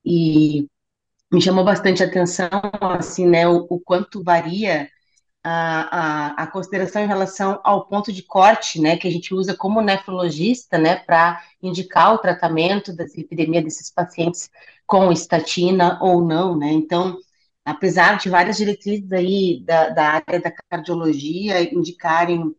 [0.04, 0.68] E
[1.32, 2.50] me chamou bastante atenção,
[2.98, 4.90] assim, né, o, o quanto varia
[5.42, 9.56] a, a, a, consideração em relação ao ponto de corte, né, que a gente usa
[9.56, 14.50] como nefrologista, né, para indicar o tratamento da dislipidemia desses pacientes
[14.86, 17.18] com estatina ou não, né, então
[17.64, 22.54] apesar de várias diretrizes aí da, da área da cardiologia indicarem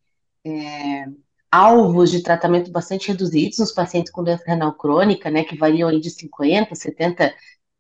[0.46, 1.06] é,
[1.52, 6.00] alvos de tratamento bastante reduzidos nos pacientes com doença renal crônica, né, que variam aí
[6.00, 7.34] de 50, 70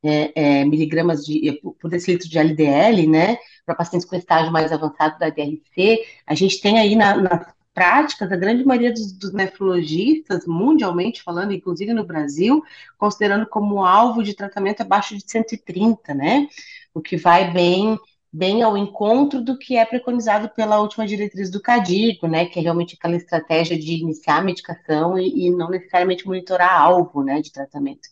[0.03, 5.17] é, é, miligramas de, por decilitro de LDL, né, para pacientes com estágio mais avançado
[5.19, 10.45] da DRC, a gente tem aí na, na práticas, a grande maioria dos, dos, nefrologistas,
[10.45, 12.61] mundialmente falando, inclusive no Brasil,
[12.97, 16.47] considerando como alvo de tratamento abaixo de 130, né?
[16.93, 17.97] o que vai bem
[18.33, 22.61] bem ao encontro do que é preconizado pela última diretriz do CADIGO, né, que é
[22.61, 27.51] realmente aquela estratégia de iniciar a medicação e, e não necessariamente monitorar alvo, né, de
[27.51, 28.07] tratamento.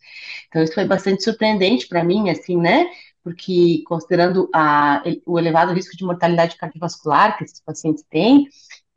[0.47, 2.85] Então isso foi bastante surpreendente para mim, assim, né,
[3.23, 8.47] porque considerando a, o elevado risco de mortalidade cardiovascular que esses pacientes têm,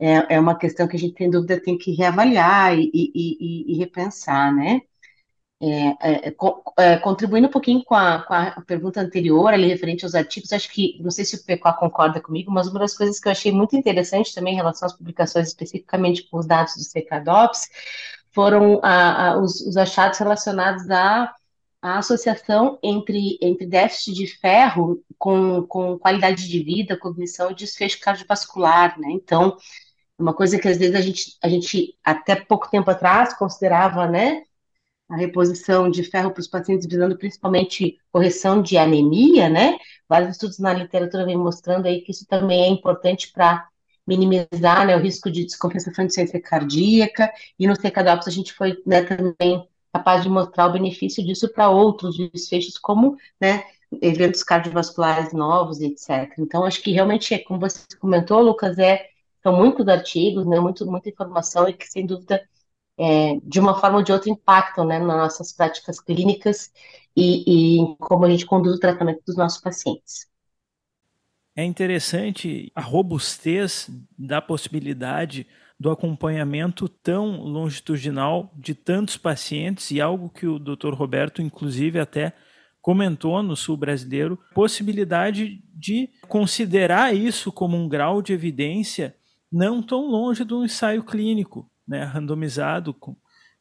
[0.01, 3.75] é, é uma questão que a gente, sem dúvida, tem que reavaliar e, e, e,
[3.75, 4.81] e repensar, né.
[5.65, 6.35] É, é,
[6.77, 10.69] é, contribuindo um pouquinho com a, com a, pergunta anterior, ali referente aos artigos, acho
[10.69, 13.53] que, não sei se o PECO concorda comigo, mas uma das coisas que eu achei
[13.53, 17.69] muito interessante também em relação às publicações, especificamente com os dados do CKDOPS,
[18.33, 21.33] foram a, a, os, os, achados relacionados à,
[21.81, 28.01] à associação entre, entre déficit de ferro com, com qualidade de vida, cognição e desfecho
[28.01, 29.13] cardiovascular, né?
[29.13, 29.57] Então,
[30.19, 34.43] uma coisa que às vezes a gente, a gente até pouco tempo atrás considerava, né,
[35.13, 39.77] a reposição de ferro para os pacientes visando principalmente correção de anemia, né?
[40.09, 43.69] Vários estudos na literatura vêm mostrando aí que isso também é importante para
[44.07, 48.77] minimizar né, o risco de descompensação de ciência cardíaca, e no CKDOPS a gente foi
[48.87, 53.65] né, também capaz de mostrar o benefício disso para outros desfechos, como, né,
[54.01, 56.33] eventos cardiovasculares novos, etc.
[56.39, 59.07] Então, acho que realmente, como você comentou, Lucas, é,
[59.43, 62.43] são muitos artigos, né, muito, muita informação e que, sem dúvida,
[62.99, 66.71] é, de uma forma ou de outra impactam né, nas nossas práticas clínicas
[67.17, 70.31] e, e como a gente conduz o tratamento dos nossos pacientes.
[71.55, 75.47] É interessante a robustez da possibilidade
[75.79, 80.95] do acompanhamento tão longitudinal de tantos pacientes e algo que o Dr.
[80.95, 82.33] Roberto, inclusive, até
[82.81, 89.15] comentou no sul brasileiro, possibilidade de considerar isso como um grau de evidência
[89.51, 92.97] não tão longe do ensaio clínico, né, randomizado,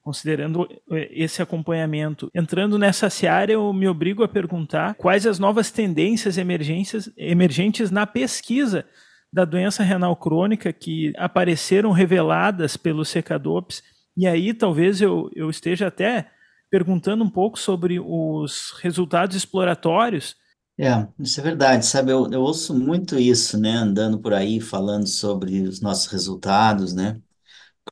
[0.01, 2.31] considerando eh, esse acompanhamento.
[2.33, 8.85] Entrando nessa seara, eu me obrigo a perguntar quais as novas tendências emergentes na pesquisa
[9.33, 13.83] da doença renal crônica que apareceram reveladas pelo Secadops.
[14.15, 16.31] E aí talvez eu, eu esteja até
[16.69, 20.35] perguntando um pouco sobre os resultados exploratórios.
[20.79, 22.11] É, isso é verdade, sabe?
[22.11, 23.73] Eu, eu ouço muito isso, né?
[23.73, 27.21] Andando por aí falando sobre os nossos resultados, né?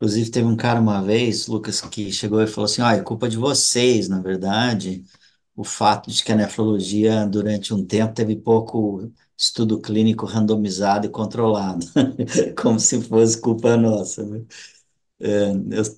[0.02, 3.28] Inclusive, teve um cara uma vez, Lucas, que chegou e falou assim: ah, é culpa
[3.30, 5.04] de vocês, na verdade,
[5.56, 11.10] o fato de que a nefrologia, durante um tempo, teve pouco estudo clínico randomizado e
[11.10, 11.86] controlado,
[12.62, 14.46] como se fosse culpa nossa, né?
[15.20, 15.52] É,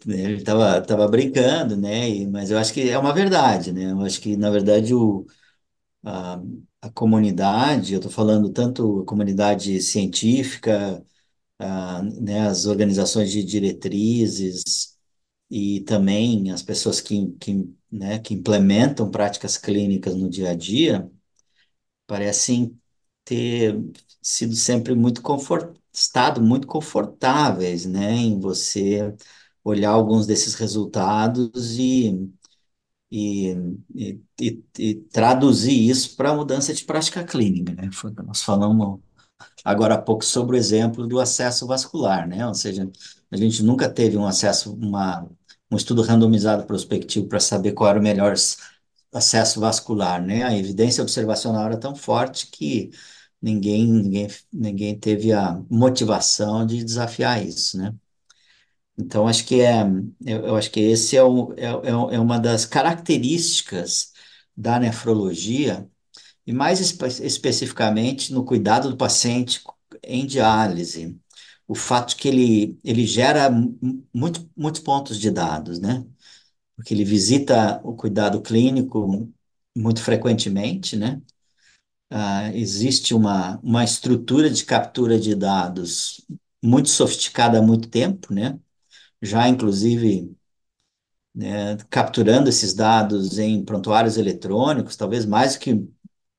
[0.07, 2.09] ele estava tava brincando, né?
[2.09, 3.91] E, mas eu acho que é uma verdade, né?
[3.91, 5.25] Eu acho que, na verdade, o,
[6.05, 6.41] a,
[6.81, 11.03] a comunidade, eu estou falando tanto a comunidade científica,
[12.21, 14.97] né, as organizações de diretrizes
[15.49, 21.09] e também as pessoas que, que, né, que implementam práticas clínicas no dia a dia
[22.07, 22.79] parecem
[23.25, 23.79] ter
[24.21, 29.13] sido sempre muito confort, estado muito confortáveis, né, em você
[29.63, 32.31] olhar alguns desses resultados e,
[33.11, 33.49] e,
[33.95, 37.89] e, e, e traduzir isso para mudança de prática clínica, né?
[38.25, 38.99] Nós falamos
[39.63, 42.45] agora há pouco sobre o exemplo do acesso vascular, né?
[42.47, 42.89] Ou seja,
[43.31, 45.27] a gente nunca teve um acesso, uma,
[45.71, 48.35] um estudo randomizado prospectivo para saber qual era o melhor
[49.13, 50.43] acesso vascular, né?
[50.43, 52.91] A evidência observacional era tão forte que
[53.41, 57.93] ninguém, ninguém, ninguém teve a motivação de desafiar isso, né?
[58.97, 59.81] Então, acho que é,
[60.25, 64.11] eu, eu acho que esse é, o, é, é, é uma das características
[64.55, 65.89] da nefrologia
[66.51, 69.63] e mais espe especificamente no cuidado do paciente
[70.03, 71.17] em diálise,
[71.67, 73.49] o fato que ele, ele gera
[74.13, 76.05] muito, muitos pontos de dados, né?
[76.75, 79.31] Porque ele visita o cuidado clínico
[79.77, 81.21] muito frequentemente, né?
[82.09, 86.25] Ah, existe uma, uma estrutura de captura de dados
[86.63, 88.59] muito sofisticada há muito tempo, né?
[89.21, 90.35] Já, inclusive,
[91.33, 95.87] né, capturando esses dados em prontuários eletrônicos, talvez mais que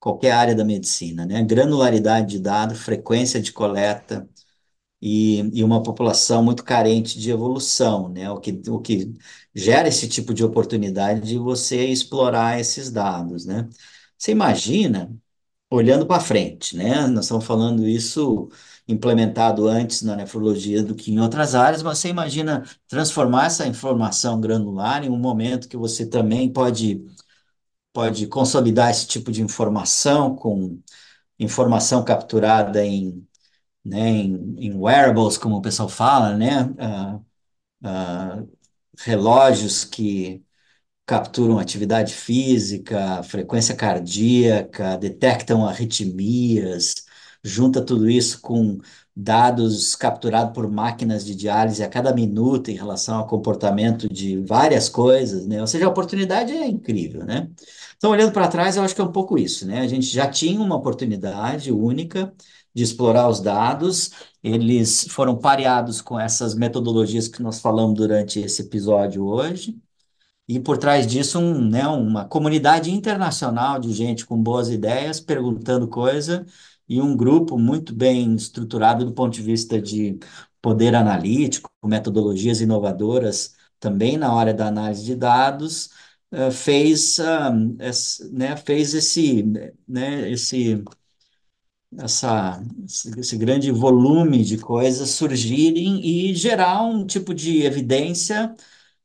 [0.03, 1.45] qualquer área da medicina, né?
[1.45, 4.29] Granularidade de dado, frequência de coleta
[5.01, 8.31] e, e uma população muito carente de evolução, né?
[8.31, 9.15] O que, o que
[9.55, 13.69] gera esse tipo de oportunidade de você explorar esses dados, né?
[14.19, 15.13] Você imagina,
[15.71, 17.07] olhando para frente, né?
[17.09, 18.49] Nós estamos falando isso
[18.89, 24.41] implementado antes na nefrologia do que em outras áreas, mas você imagina transformar essa informação
[24.41, 27.05] granular em um momento que você também pode
[27.93, 30.81] pode consolidar esse tipo de informação com
[31.39, 33.27] informação capturada em,
[33.85, 37.17] né, em, em wearables, como o pessoal fala, né, uh,
[37.85, 38.51] uh,
[38.99, 40.45] relógios que
[41.07, 46.95] capturam atividade física, frequência cardíaca, detectam arritmias,
[47.45, 48.79] junta tudo isso com
[49.15, 54.89] dados capturados por máquinas de diálise a cada minuto em relação ao comportamento de várias
[54.89, 55.61] coisas, né?
[55.61, 57.51] Ou seja, a oportunidade é incrível, né?
[58.03, 59.79] Então, olhando para trás, eu acho que é um pouco isso, né?
[59.79, 62.35] A gente já tinha uma oportunidade única
[62.75, 64.11] de explorar os dados,
[64.43, 69.79] eles foram pareados com essas metodologias que nós falamos durante esse episódio hoje,
[70.49, 75.89] e por trás disso, um, né, uma comunidade internacional de gente com boas ideias, perguntando
[75.89, 76.47] coisa,
[76.89, 80.19] e um grupo muito bem estruturado do ponto de vista de
[80.61, 85.91] poder analítico, metodologias inovadoras também na hora da análise de dados,
[86.33, 89.45] uh, fez, uh, esse, né, fez esse,
[89.89, 90.83] né, esse,
[91.99, 92.63] essa,
[93.19, 98.55] esse grande volume de coisas surgirem e gerar um tipo de evidência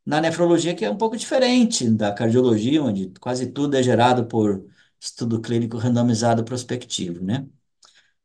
[0.06, 4.66] na nefrologia que é um pouco diferente da cardiologia, onde quase tudo é gerado por
[5.00, 7.48] estudo clínico randomizado prospectivo, né?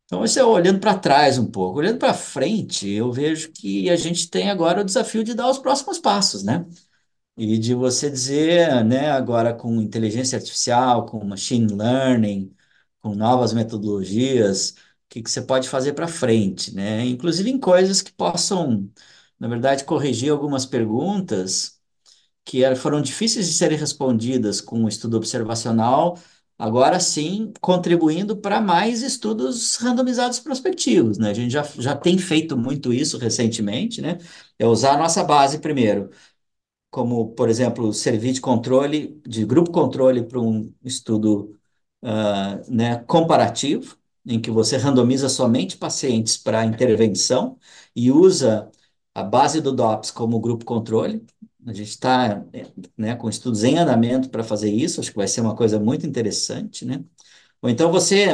[0.06, 1.78] Então, isso é olhando para trás um pouco.
[1.78, 5.58] Olhando para frente, eu vejo que a gente tem agora o desafio de dar os
[5.58, 6.66] próximos passos, né?
[7.36, 12.54] E de você dizer, né, agora com inteligência artificial, com machine learning,
[13.00, 14.74] com novas metodologias, o
[15.08, 17.04] que que você pode fazer para frente, né?
[17.06, 18.90] Inclusive em coisas que possam,
[19.38, 21.80] na verdade, corrigir algumas perguntas
[22.44, 26.18] que eram- foram difíceis de serem respondidas com o estudo observacional,
[26.58, 31.30] agora sim contribuindo para mais estudos randomizados prospectivos, né?
[31.30, 34.18] A gente já, já tem feito muito isso recentemente, né?
[34.58, 36.10] É usar a nossa base primeiro
[36.92, 41.58] como, por exemplo, servir de controle, de grupo controle para um estudo
[42.02, 47.58] ah, né, comparativo, em que você randomiza somente pacientes para intervenção
[47.96, 48.70] e usa
[49.14, 51.26] a base do DOPS como grupo controle.
[51.66, 52.44] A gente está
[52.96, 56.06] né, com estudos em andamento para fazer isso, acho que vai ser uma coisa muito
[56.06, 57.04] interessante, né?
[57.62, 58.26] Ou então você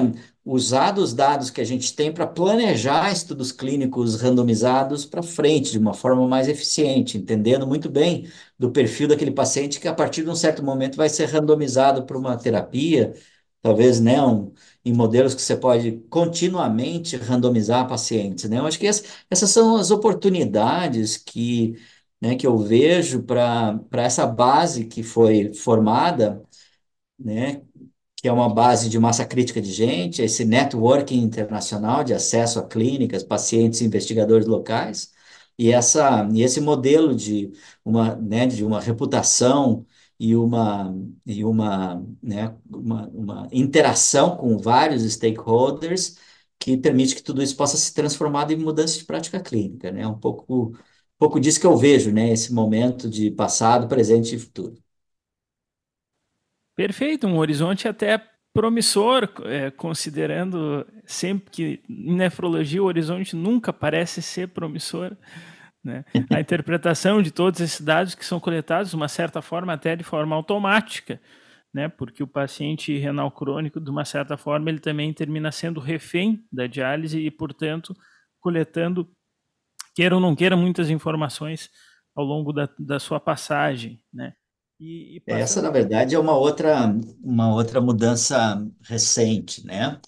[0.44, 5.78] usar os dados que a gente tem para planejar estudos clínicos randomizados para frente, de
[5.78, 8.26] uma forma mais eficiente, entendendo muito bem
[8.58, 12.16] do perfil daquele paciente que a partir de um certo momento vai ser randomizado para
[12.18, 13.14] uma terapia,
[13.62, 14.52] talvez né, um,
[14.84, 18.58] em modelos que você pode continuamente randomizar pacientes, né?
[18.58, 21.76] Eu acho que essa, essas são as oportunidades que,
[22.20, 26.42] né, que eu vejo para essa base que foi formada,
[27.18, 27.62] né?
[28.20, 32.66] Que é uma base de massa crítica de gente, esse networking internacional de acesso a
[32.66, 35.12] clínicas, pacientes investigadores locais,
[35.58, 37.52] e, essa, e esse modelo de
[37.84, 39.86] uma, né, de uma reputação
[40.18, 40.94] e uma,
[41.26, 46.16] e uma, né, uma, uma interação com vários stakeholders
[46.58, 50.06] que permite que tudo isso possa se transformar em mudança de prática clínica, né?
[50.06, 50.72] Um pouco, um
[51.18, 52.30] pouco disso que eu vejo, né?
[52.32, 54.76] Esse momento de passado, presente e futuro.
[56.78, 58.24] Perfeito, um horizonte até
[58.54, 65.16] promissor, é, considerando sempre que em nefrologia o horizonte nunca parece ser promissor.
[65.82, 66.04] Né?
[66.32, 70.04] A interpretação de todos esses dados que são coletados, de uma certa forma, até de
[70.04, 71.20] forma automática,
[71.74, 71.88] né?
[71.88, 76.68] porque o paciente renal crônico, de uma certa forma, ele também termina sendo refém da
[76.68, 77.92] diálise e, portanto,
[78.38, 79.10] coletando,
[79.96, 81.70] queira ou não queira, muitas informações
[82.14, 84.00] ao longo da, da sua passagem.
[84.14, 84.32] Né?
[84.80, 86.86] E, e Essa, na verdade, é uma outra,
[87.22, 90.00] uma outra mudança recente, né?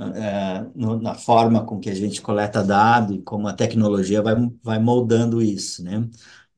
[0.00, 4.34] É, no, na forma com que a gente coleta dado e como a tecnologia vai,
[4.62, 5.98] vai moldando isso, né?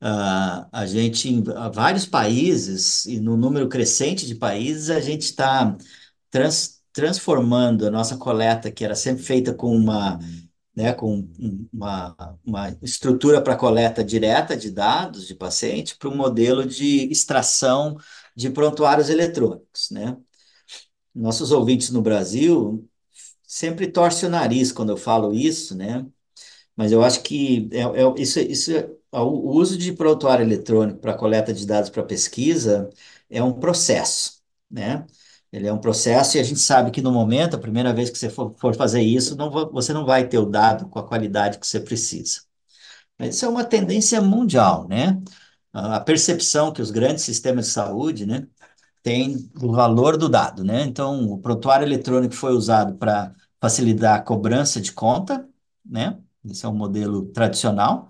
[0.03, 1.43] Uh, a gente, em
[1.73, 5.75] vários países, e no número crescente de países, a gente está
[6.29, 10.19] trans, transformando a nossa coleta, que era sempre feita com uma
[10.75, 11.27] né, com
[11.73, 12.15] uma,
[12.45, 17.97] uma estrutura para coleta direta de dados de paciente para um modelo de extração
[18.35, 20.17] de prontuários eletrônicos, né?
[21.13, 22.87] Nossos ouvintes no Brasil
[23.43, 26.05] sempre torcem o nariz quando eu falo isso, né?
[26.75, 31.13] Mas eu acho que é, é isso, isso é, o uso de prontuário eletrônico para
[31.17, 32.89] coleta de dados para pesquisa
[33.29, 35.05] é um processo, né?
[35.51, 38.17] Ele é um processo e a gente sabe que no momento, a primeira vez que
[38.17, 41.59] você for, for fazer isso, não, você não vai ter o dado com a qualidade
[41.59, 42.41] que você precisa.
[43.19, 45.21] Mas isso é uma tendência mundial, né?
[45.73, 48.47] A percepção que os grandes sistemas de saúde, né,
[49.03, 50.83] têm do valor do dado, né?
[50.83, 55.47] Então, o prontuário eletrônico foi usado para facilitar a cobrança de conta,
[55.85, 56.19] né?
[56.45, 58.09] Esse é um modelo tradicional,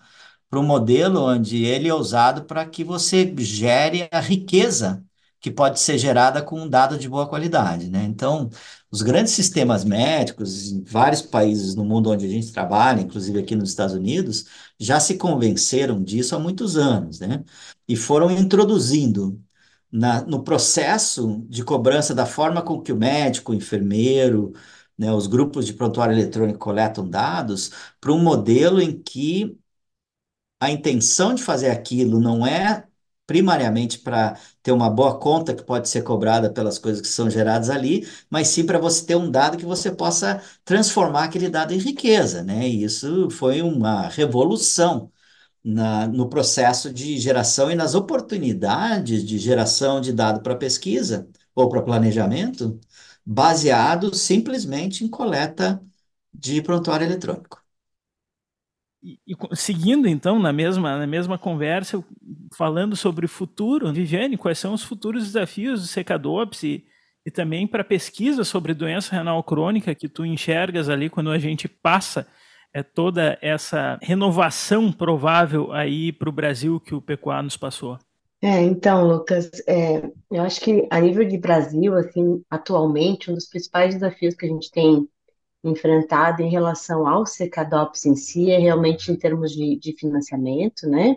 [0.49, 5.03] para um modelo onde ele é usado para que você gere a riqueza
[5.41, 8.03] que pode ser gerada com um dado de boa qualidade, né?
[8.03, 8.49] Então,
[8.91, 13.55] os grandes sistemas médicos em vários países no mundo onde a gente trabalha, inclusive aqui
[13.55, 14.45] nos Estados Unidos,
[14.79, 17.43] já se convenceram disso há muitos anos, né?
[17.87, 19.41] E foram introduzindo
[19.91, 24.53] na, no processo de cobrança da forma com que o médico, o enfermeiro,
[24.97, 29.57] né, os grupos de prontuário eletrônico coletam dados, para um modelo em que
[30.59, 32.87] a intenção de fazer aquilo não é
[33.31, 37.69] primariamente para ter uma boa conta que pode ser cobrada pelas coisas que são geradas
[37.69, 41.77] ali, mas sim para você ter um dado que você possa transformar aquele dado em
[41.77, 42.67] riqueza, né?
[42.67, 45.09] E isso foi uma revolução
[45.63, 51.69] na, no processo de geração e nas oportunidades de geração de dado para pesquisa ou
[51.69, 52.79] para planejamento,
[53.25, 55.81] baseado simplesmente em coleta
[56.33, 57.60] de prontuário eletrônico.
[59.03, 59.17] E,
[59.55, 62.03] seguindo então na mesma, na mesma conversa,
[62.55, 66.85] falando sobre o futuro, Viviane, quais são os futuros desafios do Secadops e,
[67.25, 71.67] e também para pesquisa sobre doença renal crônica que tu enxergas ali quando a gente
[71.67, 72.27] passa
[72.73, 77.97] é, toda essa renovação provável aí para o Brasil que o PQA nos passou?
[78.43, 83.47] É, então, Lucas, é, eu acho que a nível de Brasil, assim, atualmente, um dos
[83.47, 85.07] principais desafios que a gente tem
[85.63, 91.15] enfrentado em relação ao CKDOPS em si é realmente em termos de, de financiamento, né?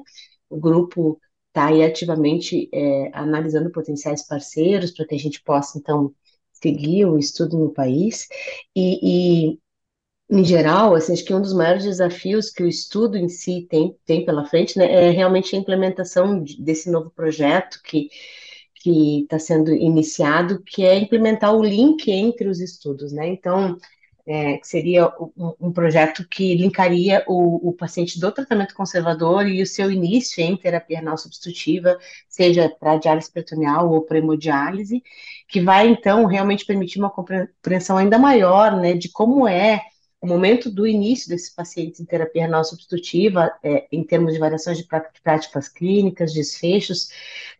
[0.48, 6.12] O grupo está aí ativamente é, analisando potenciais parceiros para que a gente possa, então,
[6.52, 8.26] seguir o estudo no país.
[8.74, 9.58] E, e,
[10.30, 13.96] em geral, assim, acho que um dos maiores desafios que o estudo em si tem,
[14.04, 18.08] tem pela frente né, é realmente a implementação desse novo projeto que
[18.84, 23.26] que está sendo iniciado, que é implementar o link entre os estudos, né?
[23.28, 23.78] Então,
[24.26, 29.60] é, que seria um, um, projeto que linkaria o, o, paciente do tratamento conservador e
[29.60, 31.98] o seu início em terapia renal substitutiva,
[32.28, 35.02] seja para diálise peritoneal ou para hemodiálise,
[35.46, 39.82] que vai, então, realmente permitir uma compreensão ainda maior, né, de como é
[40.24, 44.78] o momento do início desses pacientes em terapia renal substitutiva, é, em termos de variações
[44.78, 44.88] de
[45.22, 47.10] práticas clínicas, desfechos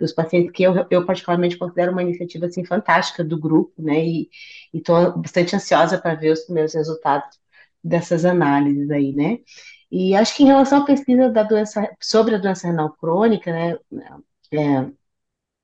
[0.01, 4.03] dos pacientes, que eu, eu particularmente considero uma iniciativa assim, fantástica do grupo, né?
[4.03, 4.31] E
[4.73, 7.39] estou bastante ansiosa para ver os primeiros resultados
[7.83, 9.41] dessas análises aí, né?
[9.91, 13.79] E acho que em relação à pesquisa da doença, sobre a doença renal crônica, né?
[14.51, 14.91] É,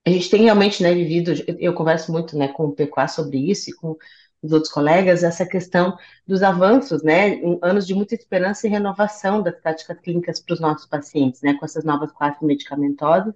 [0.06, 3.70] a gente tem realmente né, vivido, eu converso muito né, com o PQA sobre isso
[3.70, 3.96] e com
[4.42, 9.54] os outros colegas, essa questão dos avanços, né, anos de muita esperança e renovação das
[9.60, 13.34] práticas clínicas para os nossos pacientes, né, com essas novas classes medicamentosas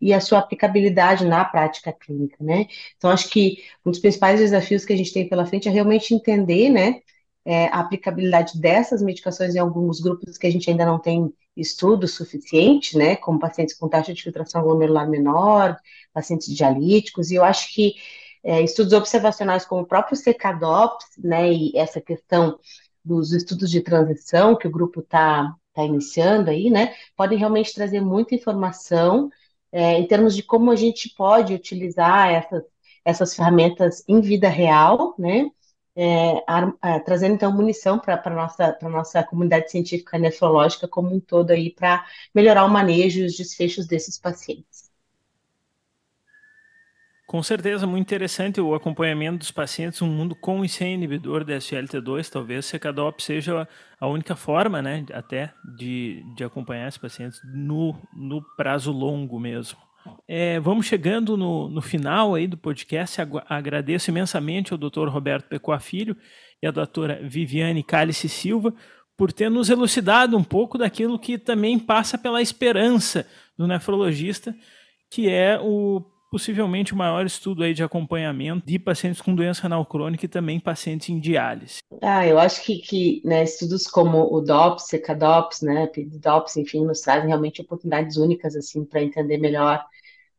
[0.00, 2.66] e a sua aplicabilidade na prática clínica, né.
[2.96, 6.14] Então, acho que um dos principais desafios que a gente tem pela frente é realmente
[6.14, 7.00] entender, né,
[7.44, 12.06] é, a aplicabilidade dessas medicações em alguns grupos que a gente ainda não tem estudo
[12.06, 15.76] suficiente, né, como pacientes com taxa de filtração glomerular menor,
[16.12, 17.94] pacientes dialíticos, e eu acho que
[18.46, 22.58] é, estudos observacionais como o próprio CKDOPS, né, e essa questão
[23.04, 28.00] dos estudos de transição que o grupo está tá iniciando aí, né, podem realmente trazer
[28.00, 29.28] muita informação
[29.72, 32.62] é, em termos de como a gente pode utilizar essas,
[33.04, 35.50] essas ferramentas em vida real, né,
[35.96, 41.50] é, a, trazendo então munição para a nossa, nossa comunidade científica nefrológica como um todo
[41.50, 44.75] aí para melhorar o manejo e os desfechos desses pacientes.
[47.36, 51.58] Com certeza, muito interessante o acompanhamento dos pacientes, um mundo com e sem inibidor da
[51.58, 53.68] SGLT2, talvez Secadop seja
[54.00, 59.78] a única forma, né, até de, de acompanhar esses pacientes no, no prazo longo mesmo.
[60.26, 63.20] É, vamos chegando no, no final aí do podcast,
[63.50, 65.06] agradeço imensamente ao Dr.
[65.06, 66.16] Roberto Pecoa Filho
[66.62, 68.72] e à doutora Viviane Cálice Silva
[69.14, 73.28] por ter nos elucidado um pouco daquilo que também passa pela esperança
[73.58, 74.56] do nefrologista,
[75.10, 79.84] que é o possivelmente o maior estudo aí de acompanhamento de pacientes com doença renal
[79.86, 81.78] crônica e também pacientes em diálise.
[82.02, 87.00] Ah, eu acho que, que né, estudos como o DOPS, CECADOPS, né, PIDOPS, enfim, nos
[87.00, 89.84] trazem realmente oportunidades únicas assim para entender melhor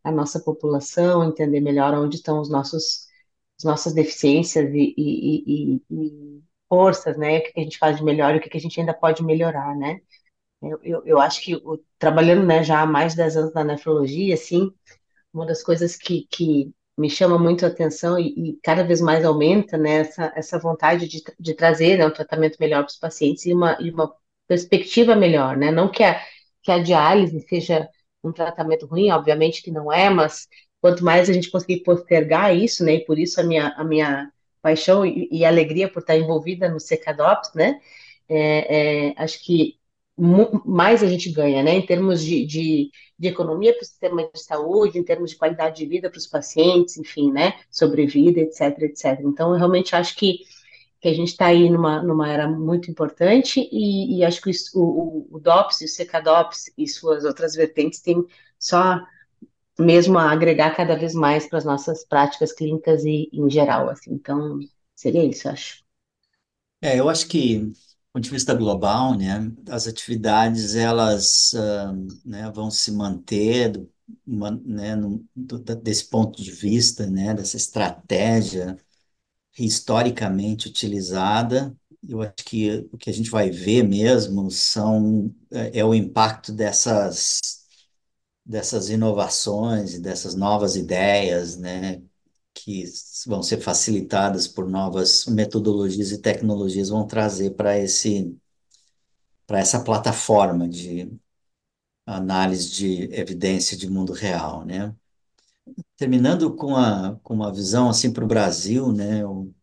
[0.03, 3.07] a nossa população, entender melhor onde estão os nossos
[3.59, 8.03] as nossas deficiências e, e, e, e forças, né, o que a gente faz de
[8.03, 9.99] melhor e o que a gente ainda pode melhorar, né.
[10.61, 13.63] Eu, eu, eu acho que o, trabalhando né, já há mais de 10 anos na
[13.63, 14.71] nefrologia, assim,
[15.37, 19.23] uma das coisas que, que me chama muito a atenção e, e cada vez mais
[19.23, 23.45] aumenta né, essa, essa vontade de, de trazer né, um tratamento melhor para os pacientes
[23.45, 24.13] e uma, e uma
[24.47, 25.71] perspectiva melhor, né?
[25.71, 26.19] Não que a,
[26.63, 27.87] que a diálise seja
[28.23, 30.47] um tratamento ruim, obviamente que não é, mas
[30.81, 32.95] quanto mais a gente conseguir postergar isso, né?
[32.95, 34.31] E por isso a minha, a minha
[34.61, 37.79] paixão e, e alegria por estar envolvida no CKDOPS, né?
[38.29, 39.77] É, é, acho que
[40.17, 41.75] mais a gente ganha, né?
[41.75, 45.77] Em termos de, de, de economia para o sistema de saúde, em termos de qualidade
[45.77, 47.53] de vida para os pacientes, enfim, né?
[47.69, 49.19] Sobrevida, etc, etc.
[49.23, 50.39] Então, eu realmente acho que,
[51.01, 54.81] que a gente está aí numa, numa era muito importante e, e acho que o,
[54.81, 58.25] o, o DOPS e o CKDOPS e suas outras vertentes têm
[58.59, 58.99] só
[59.79, 64.13] mesmo a agregar cada vez mais para as nossas práticas clínicas e em geral, assim.
[64.13, 64.59] Então,
[64.95, 65.83] seria isso, acho.
[66.81, 67.71] É, eu acho que
[68.17, 73.79] ponto de vista global, né, as atividades elas uh, né, vão se manter
[74.25, 78.75] uma, né, no, do, desse ponto de vista, né, dessa estratégia
[79.59, 81.75] historicamente utilizada.
[82.07, 86.51] Eu acho que o que a gente vai ver mesmo são é, é o impacto
[86.53, 87.41] dessas
[88.45, 92.01] dessas inovações e dessas novas ideias, né,
[92.63, 92.83] que
[93.27, 98.35] vão ser facilitadas por novas metodologias e tecnologias vão trazer para esse
[99.45, 101.09] para essa plataforma de
[102.05, 104.95] análise de evidência de mundo real, né?
[105.97, 109.21] Terminando com a com uma visão assim para o Brasil, né?
[109.23, 109.53] Eu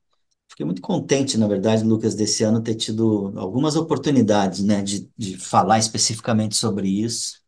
[0.49, 5.38] fiquei muito contente, na verdade, Lucas, desse ano ter tido algumas oportunidades, né, de, de
[5.38, 7.42] falar especificamente sobre isso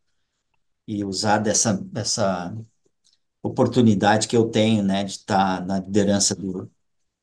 [0.87, 2.55] e usar dessa, dessa
[3.47, 6.71] oportunidade que eu tenho, né, de estar na liderança do,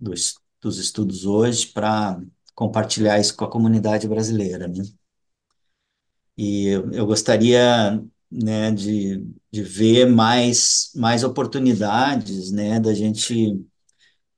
[0.00, 2.20] dos, dos estudos hoje para
[2.54, 4.84] compartilhar isso com a comunidade brasileira, né?
[6.36, 13.64] E eu, eu gostaria né, de, de ver mais, mais oportunidades, né, da gente,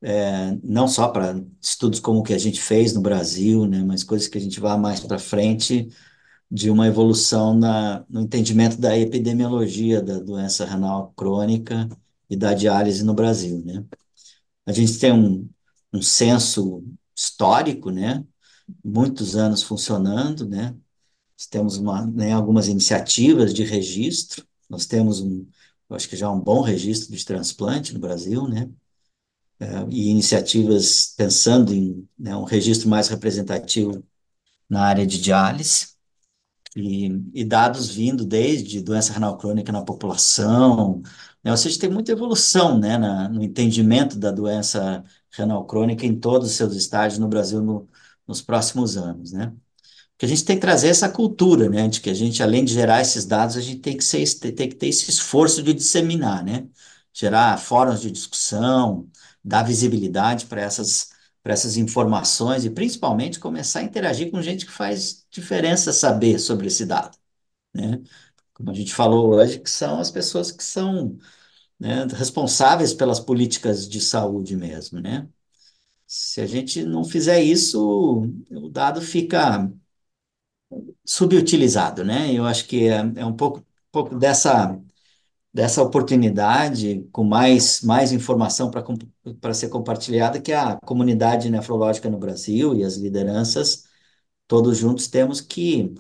[0.03, 4.05] é, não só para estudos como o que a gente fez no Brasil, né, mas
[4.05, 5.89] coisas que a gente vá mais para frente,
[6.51, 11.89] de uma evolução na, no entendimento da epidemiologia da doença renal crônica
[12.31, 13.85] e da diálise no Brasil, né.
[14.67, 15.49] A gente tem um,
[15.93, 16.85] um censo
[17.15, 18.25] histórico, né,
[18.85, 20.71] muitos anos funcionando, né,
[21.39, 25.47] nós temos uma, né, algumas iniciativas de registro, nós temos um,
[25.91, 28.71] acho que já um bom registro de transplante no Brasil, né,
[29.61, 34.05] é, e iniciativas pensando em né, um registro mais representativo
[34.69, 35.96] na área de diálise,
[36.77, 41.03] e, e dados vindo desde doença renal crônica na população,
[41.43, 46.19] né, ou seja, tem muita evolução né, na, no entendimento da doença renal crônica em
[46.19, 47.89] todos os seus estágios no Brasil no,
[48.27, 49.53] nos próximos anos, né?
[50.19, 52.73] Que a gente tem que trazer essa cultura, né, de que a gente, além de
[52.75, 56.45] gerar esses dados, a gente tem que, ser, tem que ter esse esforço de disseminar,
[56.45, 56.67] né,
[57.13, 59.09] gerar fóruns de discussão,
[59.45, 61.11] dar visibilidade para essas,
[61.47, 66.67] para essas informações e, principalmente, começar a interagir com gente que faz diferença saber sobre
[66.67, 67.17] esse dado,
[67.75, 68.03] né,
[68.55, 71.19] como a gente falou hoje, que são as pessoas que são
[71.81, 75.29] né, responsáveis pelas políticas de saúde mesmo, né,
[76.07, 79.71] se a gente não fizer isso, o dado fica
[81.05, 82.33] subutilizado, né?
[82.33, 84.79] Eu acho que é, é um pouco, pouco dessa,
[85.57, 88.71] dessa oportunidade com mais, mais informação
[89.41, 93.85] para ser compartilhada que a comunidade nefrológica no Brasil e as lideranças,
[94.47, 95.95] todos juntos temos que,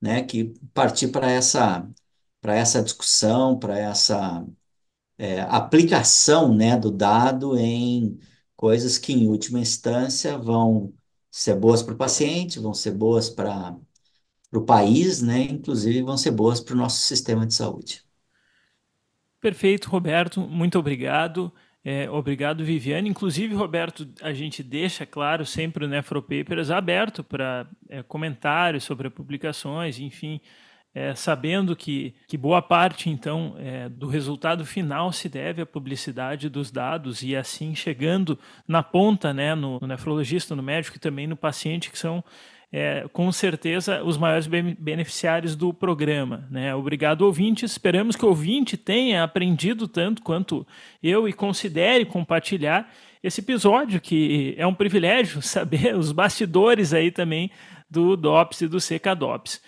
[0.00, 1.88] né, que partir para essa,
[2.40, 4.46] para essa discussão, para essa
[5.18, 8.18] é, aplicação, né, do dado em
[8.56, 10.94] coisas que, em última instância, vão
[11.30, 13.76] ser boas para o paciente, vão ser boas para
[14.52, 15.42] o país, né?
[15.44, 18.04] Inclusive vão ser boas para o nosso sistema de saúde.
[19.42, 20.40] Perfeito, Roberto.
[20.40, 21.52] Muito obrigado.
[21.84, 23.10] É, obrigado, Viviane.
[23.10, 29.98] Inclusive, Roberto, a gente deixa, claro, sempre o Nefropapers aberto para é, comentários sobre publicações,
[29.98, 30.40] enfim,
[30.94, 36.48] é, sabendo que, que boa parte, então, é, do resultado final se deve à publicidade
[36.48, 38.38] dos dados e assim chegando
[38.68, 42.22] na ponta, né, no, no nefrologista, no médico e também no paciente, que são
[42.72, 46.48] é, com certeza os maiores beneficiários do programa.
[46.50, 46.74] Né?
[46.74, 47.66] Obrigado, ouvinte.
[47.66, 50.66] Esperamos que o ouvinte tenha aprendido tanto quanto
[51.02, 52.90] eu e considere compartilhar
[53.22, 57.50] esse episódio, que é um privilégio saber os bastidores aí também
[57.90, 59.60] do DOPS e do CKDOPS.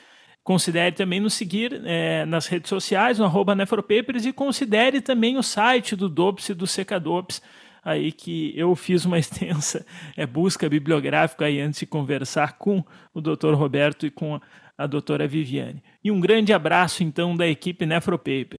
[0.42, 5.42] Considere também nos seguir é, nas redes sociais, no arroba Nefropapers, e considere também o
[5.42, 7.42] site do DOPS e do CKDOPS,
[7.84, 9.84] aí que eu fiz uma extensa
[10.16, 12.82] é, busca bibliográfica aí antes de conversar com
[13.12, 13.54] o Dr.
[13.54, 14.40] Roberto e com
[14.76, 15.82] a doutora Viviane.
[16.02, 18.58] E um grande abraço, então, da equipe Nefropaper.